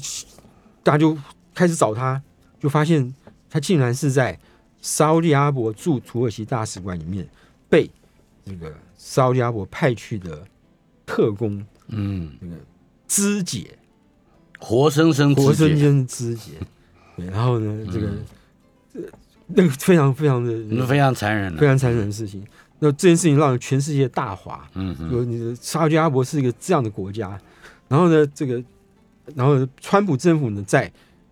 [0.84, 1.18] 大家就
[1.54, 2.24] 开始找他，
[2.62, 3.14] 就发现
[3.50, 4.40] 他竟然是在
[4.80, 7.28] 沙利阿拉伯驻土耳其大使馆里面
[7.68, 7.92] 被
[8.46, 10.48] 那个沙利阿拉伯派去的
[11.06, 12.56] 特工，嗯，那个
[13.06, 13.78] 肢解，
[14.60, 16.54] 活生生活生生肢解。
[17.18, 18.08] 对，然后呢，这个
[19.48, 22.42] 那个非常非常的非常残忍，非常残忍的事情。
[22.80, 27.38] 那这件事情让全世界大哗，嗯，有你的沙特阿拉伯是一个这样的国家，
[27.90, 28.64] 然后呢，这个。
[29.36, 30.90] 然后，川普政府呢，在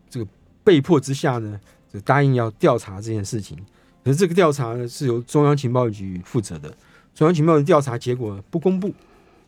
[0.10, 0.28] 这个
[0.65, 1.58] 被迫之下呢，
[1.93, 3.58] 就答应要调查这件事情。
[4.04, 6.67] 可是这个调查呢，是由中央情报局负责的。
[7.13, 8.93] 中央情报的调查结果不公布，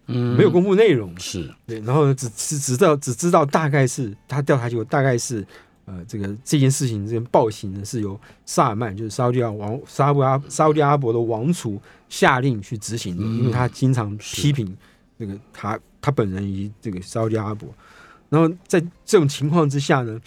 [0.06, 1.14] 嗯，没有公布内容。
[1.20, 5.46] 是对，然后呢，只只知道只知道大概是他调查结果大概是，
[5.88, 14.76] 呃，这个这件事情这件暴行呢，是由萨尔曼，就是沙特王沙布阿沙特阿伯的王储下令去执行的，因为他经常批评
[15.18, 17.70] 这个他他本人以及这个沙特阿伯。
[18.28, 20.20] 然后在这种情况之下呢，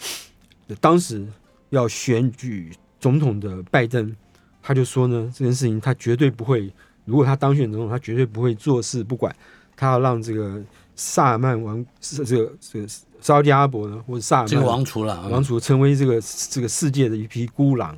[0.79, 1.23] 当时
[1.69, 4.15] 要选举总统的拜登，
[4.63, 6.73] 他就说呢，这件事情他绝对不会，
[7.05, 9.35] 如果他当选总统，他绝对不会坐视不管，
[9.75, 10.59] 他要让这个
[10.95, 12.87] 萨尔曼王这个这个
[13.21, 17.95] 沙特阿拉伯呢，或者萨尔曼王储了，王储成为这个这个世界的一批孤狼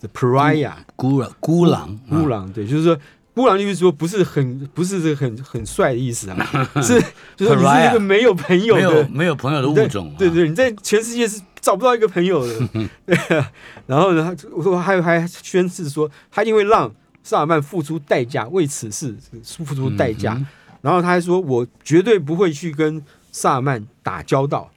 [0.00, 2.96] ，the pariah，孤狼，孤狼，孤狼，对，就是说。
[3.36, 6.38] 孤狼就是说不是很不是这个很很帅的意思啊，
[6.82, 6.98] 是
[7.36, 12.58] 就是你是一个没有朋友的没有朋友的物种，对对，你在全世界是找不到一个朋友的。
[13.04, 13.14] 对，
[13.86, 16.90] 然后呢，我说还有还宣誓说，他一定会让
[17.22, 20.42] 萨尔曼付出代价，为此事付出代价。
[20.80, 23.04] 然后他还说，我绝对不会去跟
[23.36, 24.70] 萨尔曼打交道。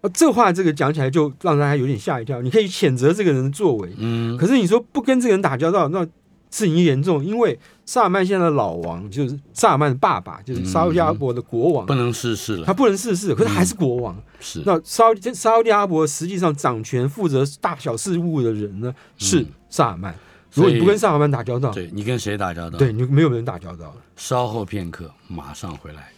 [0.00, 2.40] 啊，这话这个讲起来就让大家有点吓一跳。
[2.40, 6.06] 你可以谴责这个人的作为，嗯，可是你说不跟这个人打交道，那。
[6.52, 12.64] 事情严重，因为萨尔曼现在的老王就是萨尔曼的爸爸，就是沙特阿拉伯的国王，不能逝世了。
[12.66, 14.20] 他不能逝世，可是还是国王。
[14.40, 20.12] 是那沙沙特阿拉伯实际上掌权、负责大小事务的人呢是萨尔曼。
[20.52, 22.76] 如果你不跟萨尔曼打交道，对你跟谁打交道？
[22.76, 23.94] 对你没有人打交道。
[24.16, 26.08] 稍后片刻，马上回来。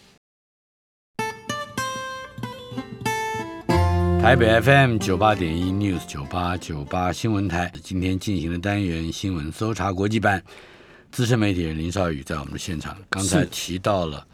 [4.22, 10.40] 台北 FM 九八点一 News 九八九八新闻台今天进行的单元新闻搜查国际版，
[11.10, 12.96] 资深媒体人林少宇在我们的现场。
[13.10, 14.24] 刚才提到了，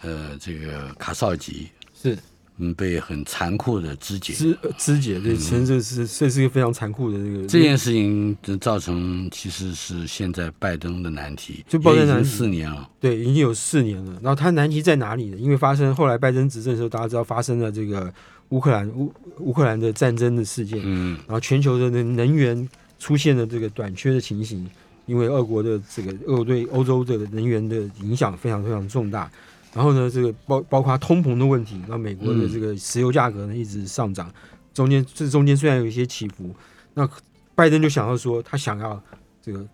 [0.00, 2.16] 呃，这个卡绍吉是
[2.56, 14.12] 嗯被很残酷的肢解，肢肢解，这其实这是这是一个非常残酷的这个这件事情造成其实是现在拜登的难题，就拜登难题四年了，对，已经有四年了。
[14.22, 15.36] 然后他难题在哪里呢？
[15.36, 18.10] 因为发生后来拜登执政的时候，大家知道发生了这个。
[18.54, 22.68] 乌克兰乌乌克兰的战争的事件，嗯，然后全球的能能源
[23.00, 24.64] 出现了这个短缺的情形，
[25.06, 29.28] 因为俄国的这个俄国对欧洲的能源的影响非常非常重大。
[29.74, 34.32] 然后呢，这个包包括通膨的问题，那美国的这个石油价格呢一直上涨，
[34.72, 36.54] 中间这中间虽然有一些起伏，
[36.94, 37.08] 那
[37.56, 39.02] 拜登就想要说，他想要
[39.42, 39.66] 这个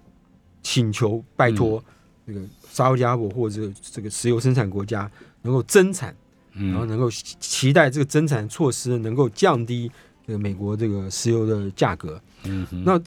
[0.62, 1.85] 请求拜托
[2.27, 2.40] 这个
[2.73, 5.11] 沙特阿拉伯或者这个石油生产国家
[5.43, 6.16] 能够增产。
[6.55, 9.91] 然后能够期待这个增产措施能够降低
[10.27, 12.21] 这个美国这个石油的价格。
[12.45, 12.99] 嗯，那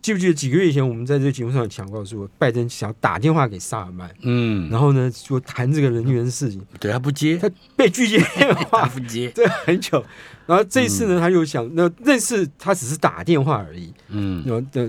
[0.00, 8.86] 记不记得几个月以前我们在这个节目上讲过，说拜登想打电话给萨尔曼，嗯，然后呢就谈这个人员的事情，对他不接，他被拒接电话。
[8.94, 10.04] 不接，对很久。
[10.46, 14.88] 然后这一次呢，他又想，那那次他只是打电话而已，嗯，然后的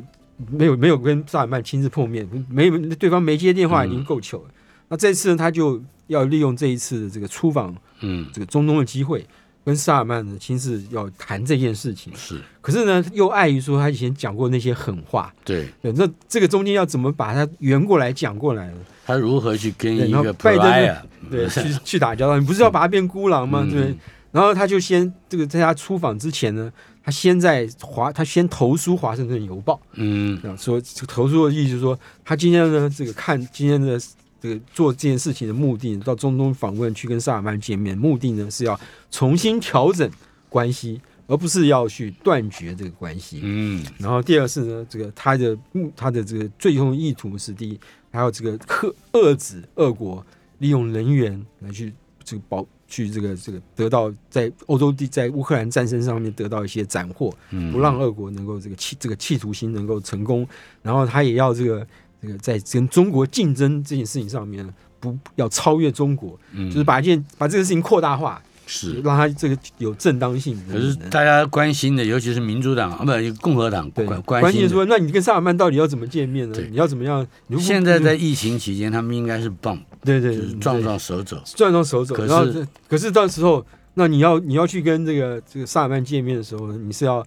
[0.52, 4.50] 没有没有跟萨尔曼亲自碰面，没对方没接电话已经够糗了。
[4.90, 7.76] 那这次呢，他就要利用这一次的这个出访。
[8.02, 9.26] 嗯，这个中东的机会，
[9.66, 12.42] 跟萨尔曼呢亲自要谈这件事情，是。
[12.62, 18.78] 可是呢，又碍于说他以前讲过那些狠话，对，对，那这个中间要怎么把它圆过来讲过来呢？
[19.06, 20.98] 他如何去跟一个拜登
[21.32, 22.38] 对 去去打交道？
[22.38, 23.66] 你不是要把他变孤狼吗？
[23.70, 23.96] 对。
[24.32, 26.72] 然后他就先这个在他出访之前呢，
[27.04, 33.98] 他先在华，他先投书《华盛顿邮报》，嗯啊，说投书的意思就是说，他今天呢这个看今天的
[34.42, 38.80] 这个做这件事情的目的，到中东访问去跟萨尔曼见面，目的呢是要
[39.10, 40.10] 重新调整
[40.50, 43.42] 关系，而不是要去断绝这个关系。
[43.44, 47.80] 嗯然后第二是呢，这个他的目他的这个最终意图是第一，
[48.12, 50.26] 还有这个克遏制俄国
[50.60, 60.48] 利用能源来去这个保去这个这个得到在欧洲地在乌克兰战争上面得到一些斩获，嗯，不让俄国能够这个企这个企图心能够成功，
[60.82, 61.86] 然后他也要这个
[62.22, 69.00] 这个在跟中国竞争这件事情上面呢，不要超越中国，嗯就是把一件把这个事情扩大化，是。
[69.02, 70.60] 让它这个有正当性。
[70.70, 73.12] 可是大家关心的，尤其是民主党啊，不，
[73.42, 76.58] 共和党关关心说，那你跟萨尔曼到底要怎么见面呢？
[76.72, 77.26] 你要怎么样？
[77.48, 81.38] 你现在在疫情期间，他们应该是棒，对对对就是撞撞手肘。
[81.56, 87.26] 撞撞手肘，可是然后可是到时候，那你要你要去跟这个这个萨尔曼见面的时候，你是要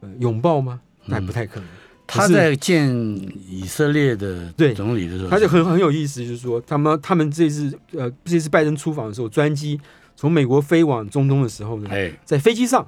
[0.00, 0.80] 呃拥抱吗？
[1.06, 1.68] 那不太可能。
[2.06, 2.88] 他在见
[3.48, 9.80] 以色列的对总理的时候，他就很很有意思，就是说他们他们这次呃这次拜登出访的时候，专机
[10.14, 12.86] 从美国飞往中东的时候呢，哎，在飞机上，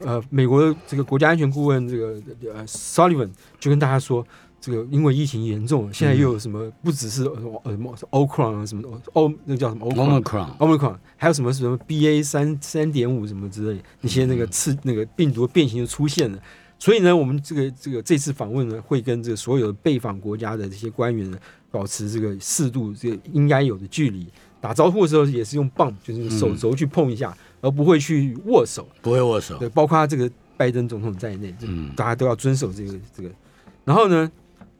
[0.00, 2.20] 呃，美国这个国家安全顾问这个
[2.52, 4.26] 呃 Sullivan 就跟大家说，
[4.60, 7.36] 这个因为疫情严重，现在又有什么不只是呃
[7.70, 10.56] 什么 Omicron 啊什么的 O 那个叫什么 Omicron。
[10.58, 16.38] Omicron，Omicron 还有什么什么 BA 三三点五什么之类那些那个次那个病毒变形就出现了，
[16.78, 21.38] 所以呢，我们这个这个这次访问呢，会跟这个所有被访国家的这些官员呢，
[21.70, 24.26] 保持这个适度这个应该有的距离。
[24.60, 28.86] 打招呼的时候也是用棒，就是手肘去碰一下，而不会去握手。
[29.00, 29.56] 不会握手。
[29.58, 33.30] 对，包括这个拜登总统在内，这嗯大家都要遵守这个这个。
[33.84, 34.30] 然后呢，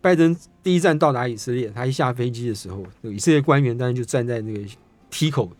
[0.01, 4.61] 拜登第一站到达以色列，他一下飞机的时候，这个以色列官员当然就站在那个
[5.09, 5.51] 梯口，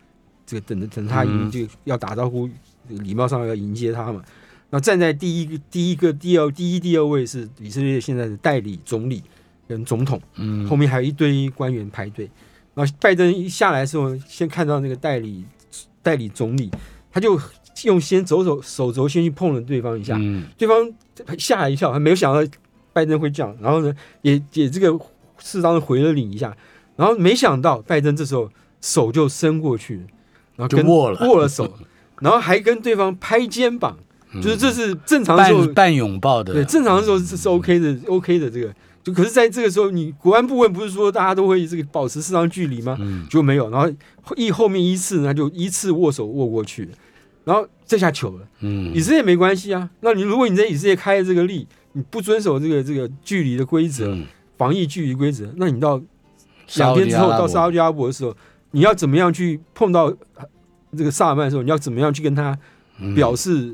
[0.45, 2.49] 这个等着等他迎嗯就要打招呼，
[2.89, 4.13] 这个礼貌上要迎接他嘛。
[4.13, 4.25] 然
[4.71, 9.23] 后站在第一个、第一个、第二、第一、第二位是以色列现在的代理总理
[9.67, 10.67] 跟总统，嗯。
[10.67, 12.29] 后面还有一堆官员排队。
[12.73, 15.43] 然后拜登一下来的时候，先看到那个代理
[16.03, 16.69] 代理总理，
[17.11, 17.39] 他就
[17.85, 20.45] 用先走手手肘先去碰了对方一下，嗯。
[20.57, 20.91] 对方
[21.39, 22.51] 吓了一跳，还没有想到
[22.93, 25.05] 拜登会这样，然后呢，也也这个
[25.39, 26.55] 适当的回了礼一下，
[26.95, 28.51] 然后没想到拜登这时候
[28.81, 29.95] 手就伸过去，
[30.55, 31.27] 然后跟就握了。
[31.27, 31.73] 握了手，
[32.19, 33.97] 然后还跟对方拍肩膀，
[34.41, 38.73] 就是这是正常的时候半，半拥抱的，对，正常的时候是是 OK 的，OK 的这个。
[39.03, 42.97] 就可是在这个时候，你国安部问不是说大家都会这个保持适当距离吗？
[42.99, 43.89] 嗯就没有，然后
[44.35, 46.89] 一后面依次呢就依次握手握过去，
[47.45, 48.45] 然后这下糗了。
[48.59, 54.25] 嗯以色列没关系啊，那你如果你在以色列开了这个例，你不遵守这个这个距离的规则，嗯，
[54.57, 56.01] 防疫距离规则，那你到
[56.75, 58.35] 两天之后到沙特阿拉伯的时候，
[58.71, 60.43] 你要怎么样去碰到呃
[60.97, 62.59] 这个萨尔曼的时候，你要怎么样去跟他
[62.99, 63.73] 嗯表示、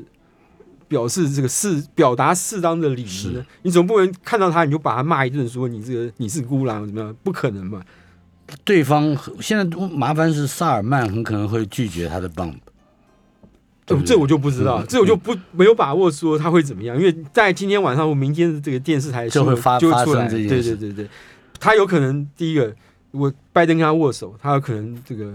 [0.94, 3.44] 表示这个适表达适当的礼仪呢？
[3.62, 7.16] 你总不能看到他你就把他骂一顿，说你这个你是孤狼怎么样？
[7.24, 7.82] 不可能嘛？
[8.62, 12.54] 对方现在麻烦是萨尔曼很可能会拒绝他的 bump，
[13.84, 21.10] 对对这这我就不知道，嗯这我就不没有把握说他会怎么样，因为在今天晚上或明天的这个电视台就会发就会出来，对这件事对对对，
[21.58, 22.72] 他有可能第一个，
[23.10, 25.32] 如果拜登跟他握手，他有可能这个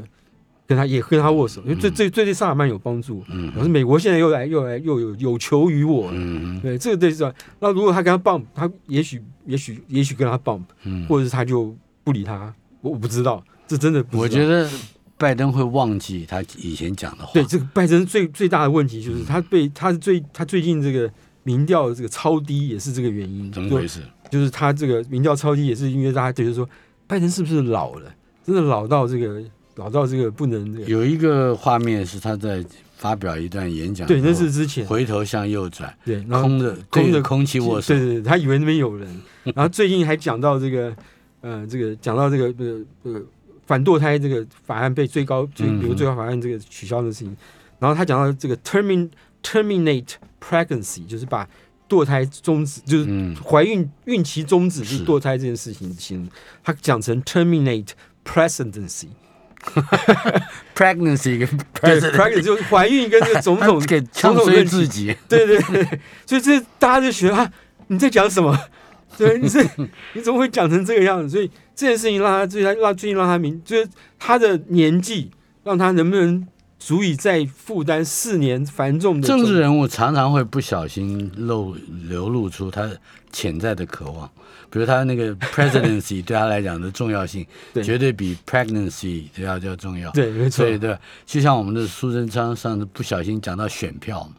[0.69, 3.23] 跟他也跟他握手，因为这这这对萨尔曼有帮助。
[3.27, 3.51] 嗯。
[3.55, 6.11] 可是美国现在又来又来又有有求于我。
[6.11, 6.59] 了，嗯。
[6.61, 7.33] 对，这个对是吧？
[7.59, 14.21] 那如果他跟他 bump，他也许也许也许跟他 bump，嗯，或者是他就不理他，我我不知道，这真的不知道。
[14.21, 14.69] 我觉得
[15.17, 21.11] 拜登会忘记他以前讲的话，对，这个拜登最最大的问题就是他被他最他最近这个
[21.41, 24.01] 民调这个超低也是这个原因，就怎么回事？
[24.29, 26.69] 就是他这个民调超低也是因为大家觉得说
[27.07, 28.13] 拜登是不是老了，
[28.45, 29.43] 真的老到这个
[29.79, 32.63] 老到这个不能这个，有一个画面是他在
[32.97, 34.85] 发表一段演讲，对，那是之前。
[34.85, 37.93] 回头向右转，对，然后空的空的空气握手。
[37.93, 39.07] 对，对对，他以为那边有人，
[39.55, 40.93] 然后最近还讲到这个，
[41.39, 43.25] 呃，这个讲到这个这个这个
[43.65, 47.35] 反堕胎这个法案被最高最嗯比如最高法案这个取消的事情，
[47.79, 49.09] 然后他讲到这个 termin
[49.41, 51.47] terminate pregnancy，就是把
[51.87, 56.29] 堕胎终止，就是嗯怀孕孕期终止，就堕胎这件事情形容，
[56.61, 57.91] 他讲成 terminate
[58.25, 59.07] presidency，
[60.75, 61.47] pregnancy 跟
[61.81, 67.51] 对 president，pregnancy 就是怀孕跟这个总统给总统自己，对对对，所以这大家就觉得啊，
[67.87, 68.57] 你在讲什么？
[69.17, 69.61] 对，你这
[70.13, 71.29] 你怎么会讲成这个样子？
[71.29, 73.87] 所以这件事情让他最让最近让他明，就是
[74.17, 75.29] 他的年纪，
[75.63, 76.47] 让他能不能
[76.77, 81.75] 足以再负担四年繁重的政治人物常常会不小心露
[82.07, 82.89] 流露出他
[83.33, 84.31] 潜在的渴望，
[84.69, 90.11] 比如他那个 presidency 对他来讲的重要性，对绝对比 pregnancy 要要重要。
[90.11, 94.35] 对，没错对，对，就像我们的苏贞昌上次不小心讲到选票嘛，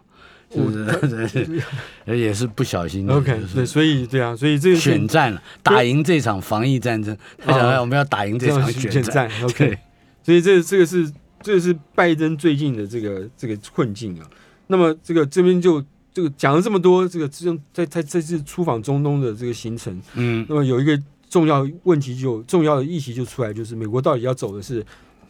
[0.52, 1.62] 是 不是？
[2.06, 3.14] 也是不小心的。
[3.14, 7.16] OK，就是对，所以对啊，所以这个选战了，打赢这场防疫战争。
[7.38, 9.28] 他想要我们要打赢这场选选战。
[9.28, 9.78] 战， OK，
[10.22, 11.10] 所以这这个是
[11.42, 14.26] 这个是拜登最近的这个这个困境啊。
[14.66, 20.44] 那么这个这边就这个讲了这么多，这个这在在这次出访中东的这个行程，嗯。
[20.48, 24.84] 那么有一个重要问题就重要的议题就出来，就是美国到底要走的是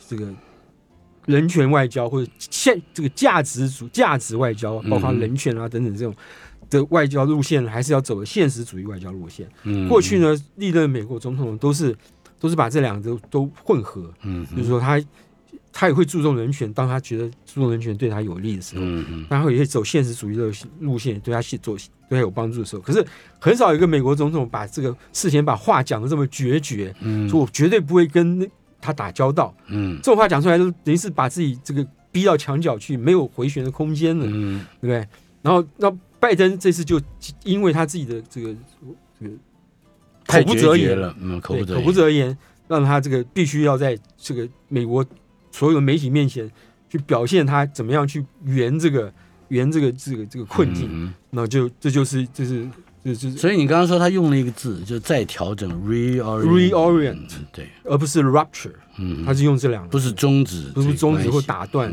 [0.08, 0.32] 这个
[1.26, 6.14] 人权外交，或者现这个价值主价值外交，包括嗯人权啊等等这种
[6.70, 9.46] 的外交路线，还是要走的现实主义外交路线。
[9.64, 11.94] 嗯，过去呢，历任美国总统都是
[12.38, 14.56] 都是把这两个都都混合，嗯，嗯。
[14.56, 14.98] 就是说他
[15.72, 19.26] 他也会注重人权，当他觉得注重人权对他有利的时候，嗯嗯。
[19.30, 20.50] 然后也会走现实主义的
[20.80, 21.76] 路线，对他是走
[22.08, 23.04] 对他有帮助的时候，可是
[23.38, 27.28] 很少有一个美国总统把这个事前把话讲的这么决绝，嗯。
[27.28, 28.50] 说我绝对不会跟
[28.80, 29.96] 他打交道，嗯。
[29.98, 34.64] 这种话讲出来，就等于是把自己这个逼到墙角去，没有回旋的空间了，嗯。
[34.80, 35.08] 对不对？
[35.42, 37.00] 然后那拜登这次就
[37.44, 38.54] 因为他自己的这个
[39.18, 39.32] 这个
[40.26, 42.36] 口不择言了，嗯，口不口不择言，
[42.68, 45.02] 让他这个必须要在这个美国
[45.50, 46.50] 所有的媒体面前
[46.88, 49.12] 去表现他怎么样去圆这个
[49.48, 51.14] 圆这个这个这个困境，嗯。
[51.30, 52.68] 那就这就是这是
[53.04, 53.36] 这就是。
[53.36, 59.88] 所以你刚刚说他用了一个字，就再调整 reorient，Reorient 嗯对，而不是 rupture，嗯，他是用这两个。
[59.88, 61.92] 不是终止，不是终止或打断，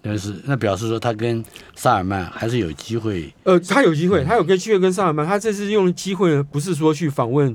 [0.00, 1.44] 但是那表示说他跟
[1.74, 7.54] 萨尔曼还是有机会，呃，他有机会，他有跟机会跟萨尔曼，他这次用的机会呢，不是说去访问，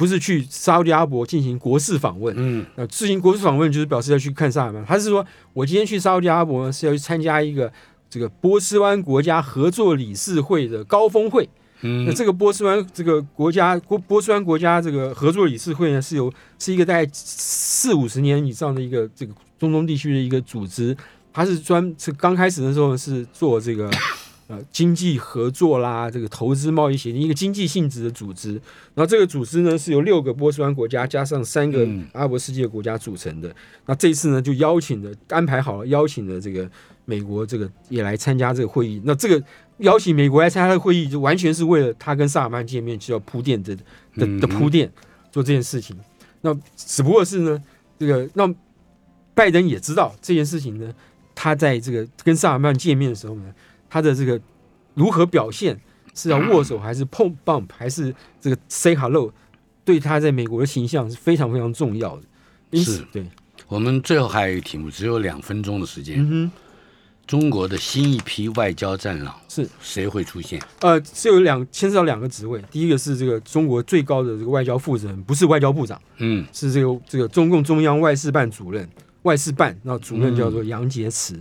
[0.00, 2.64] 不是去沙特阿拉伯进行国事访问，嗯。
[2.74, 5.22] 呃，进行国事访问就是表示要去看萨尔曼，他是说
[5.52, 7.70] 我今天去沙特阿拉伯呢是要去参加一个
[8.08, 11.46] 这个波斯湾国家合作理事会的高峰会。
[11.82, 12.06] 嗯。
[12.06, 20.96] 那嗯这个波斯湾这个国家波波斯湾国家这个合作理事会呢，是由是一个大概四五十年以上的一个这个中东地区的一个组织，
[21.30, 23.90] 它是专是刚开始的时候是做这个
[24.50, 28.52] 呃经济合作啦，这个投资贸易协定一个经济性质的组织。
[28.94, 33.54] 然后这个组织呢是由六个波斯湾国家加上三个嗯阿拉伯世界国家组成的。
[33.86, 36.68] 那这次呢就邀请的安排好了邀请了这个
[37.04, 39.00] 美国这个也来参加这个会议。
[39.04, 39.42] 那这个
[39.78, 43.82] 邀请美国来参加这个会议，就完全是为了他跟萨尔曼见面就要铺垫的的
[44.16, 44.90] 嗯的铺垫
[45.30, 45.96] 做这件事情。
[46.42, 47.62] 那只不过是呢，
[47.98, 48.52] 这个那
[49.34, 50.92] 拜登也知道这件事情呢，
[51.34, 53.54] 他在这个跟萨尔曼见面的时候呢，
[53.90, 54.40] 他的这个
[54.94, 55.78] 如何表现
[56.14, 59.30] 是要握手还是碰 bump 还是这个 say hello，
[59.84, 62.22] 对他在美国的形象是非常非常重要的。
[62.70, 63.26] 因此是，对，
[63.68, 66.16] 我们最后还有一个题目，只有两分钟的时间。
[66.20, 66.50] 嗯哼，
[67.26, 70.60] 中国的新一批外交战狼是谁会出现？
[70.80, 76.00] 呃，是有两牵涉到两个职位，第一个是这个中国最高的这个外交负责人，不是外交部长。
[76.18, 78.88] 嗯是这个这个中共中央外事办主任，
[79.22, 81.38] 外事办，那主任叫做杨洁篪，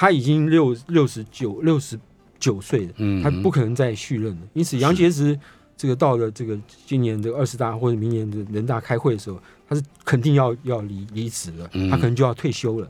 [0.00, 1.98] 他已经六六十九六十
[2.38, 4.42] 九岁了，嗯，他不可能再续任了。
[4.52, 5.36] 因此，杨洁篪
[5.76, 12.88] 这个到了这个今年的二十大或者明年的人大开会的时候，他是肯定要要离离职了，嗯他可能就要退休了。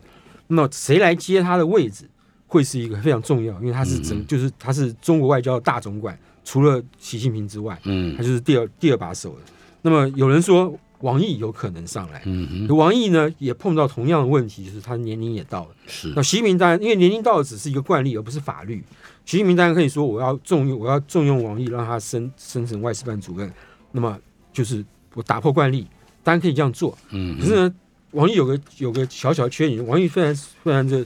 [0.49, 2.05] 那么谁来接他的位置，
[2.47, 9.41] 会是一个非常重要，因为他是整嗯就是他是中国外交的大总管，除了习近平之外，嗯他就是第二第二把手了。
[9.81, 15.71] 那么有人说王毅有可能上来，嗯哼王毅呢也碰到同样的问题，就是他年龄也到了。
[15.87, 18.83] 是那习近平当然因为年龄到了只是一个惯例，而不是法律。
[19.25, 23.53] 习近平当然可以说我要重用我要重用王毅，让他升升成外事办主任。
[23.93, 24.19] 那么
[24.53, 24.85] 就是
[25.15, 25.87] 我打破惯例，
[26.23, 26.97] 当然可以这样做。
[27.11, 27.75] 嗯可是呢，
[28.13, 31.05] 王毅有个有个小小的缺点，王毅虽然虽然这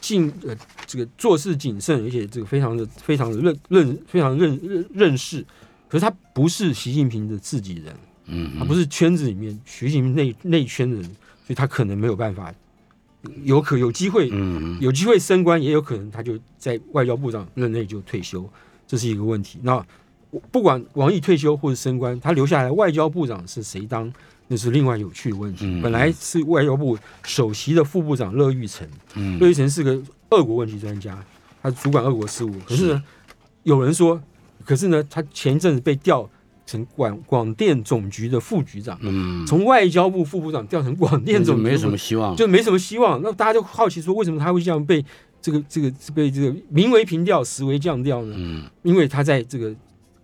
[0.00, 5.44] 尽呃这个做事谨慎，而且这个非常的非常的认认非常认认认识，
[5.88, 7.94] 可是他不是习近平的自己人，
[8.30, 12.54] 嗯他不是圈子里面学习内内圈的人，所以他可能没有办法，
[13.44, 18.48] 有可有机会嗯有机会升官，也有可能他就在外交部长任内就退休，
[18.86, 19.58] 这是一个问题。
[19.62, 19.84] 那
[20.30, 24.12] 我不管王毅退休或者升官，他留下来外交部长是谁当，
[24.46, 25.66] 那是另外有趣的问题。
[25.66, 30.00] 嗯本来是外交部首席的副部长乐玉成，嗯乐玉成是个
[30.30, 31.18] 俄国问题专家，
[31.60, 32.54] 他主管俄国事务。
[32.64, 33.02] 可是呢，
[33.64, 34.22] 有人说，
[34.64, 36.30] 可是呢，他前一阵子被调
[36.70, 43.20] 成广广电总局的副局长，嗯，从外交部副部长调成广电总局，没什么希望，就没什么希望。
[43.22, 45.04] 那大家就好奇说，为什么他会这样被
[45.42, 48.36] 这个这个被这个名为平调，实为降调呢？
[48.38, 49.74] 嗯因为他在这个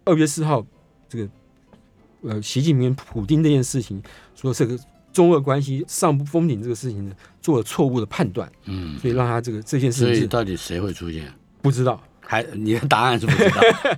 [0.04, 0.64] 二月四号
[1.08, 1.28] 这个
[2.22, 4.00] 呃习近平普丁这件事情，
[4.36, 4.78] 说这个
[5.12, 11.24] 中俄关系上不封顶这个事情呢，做了错误的判断，嗯，所以让他这个这件事所以情到底谁会出现？
[11.60, 12.00] 不知道。
[12.28, 13.60] 还你的答案是不知道。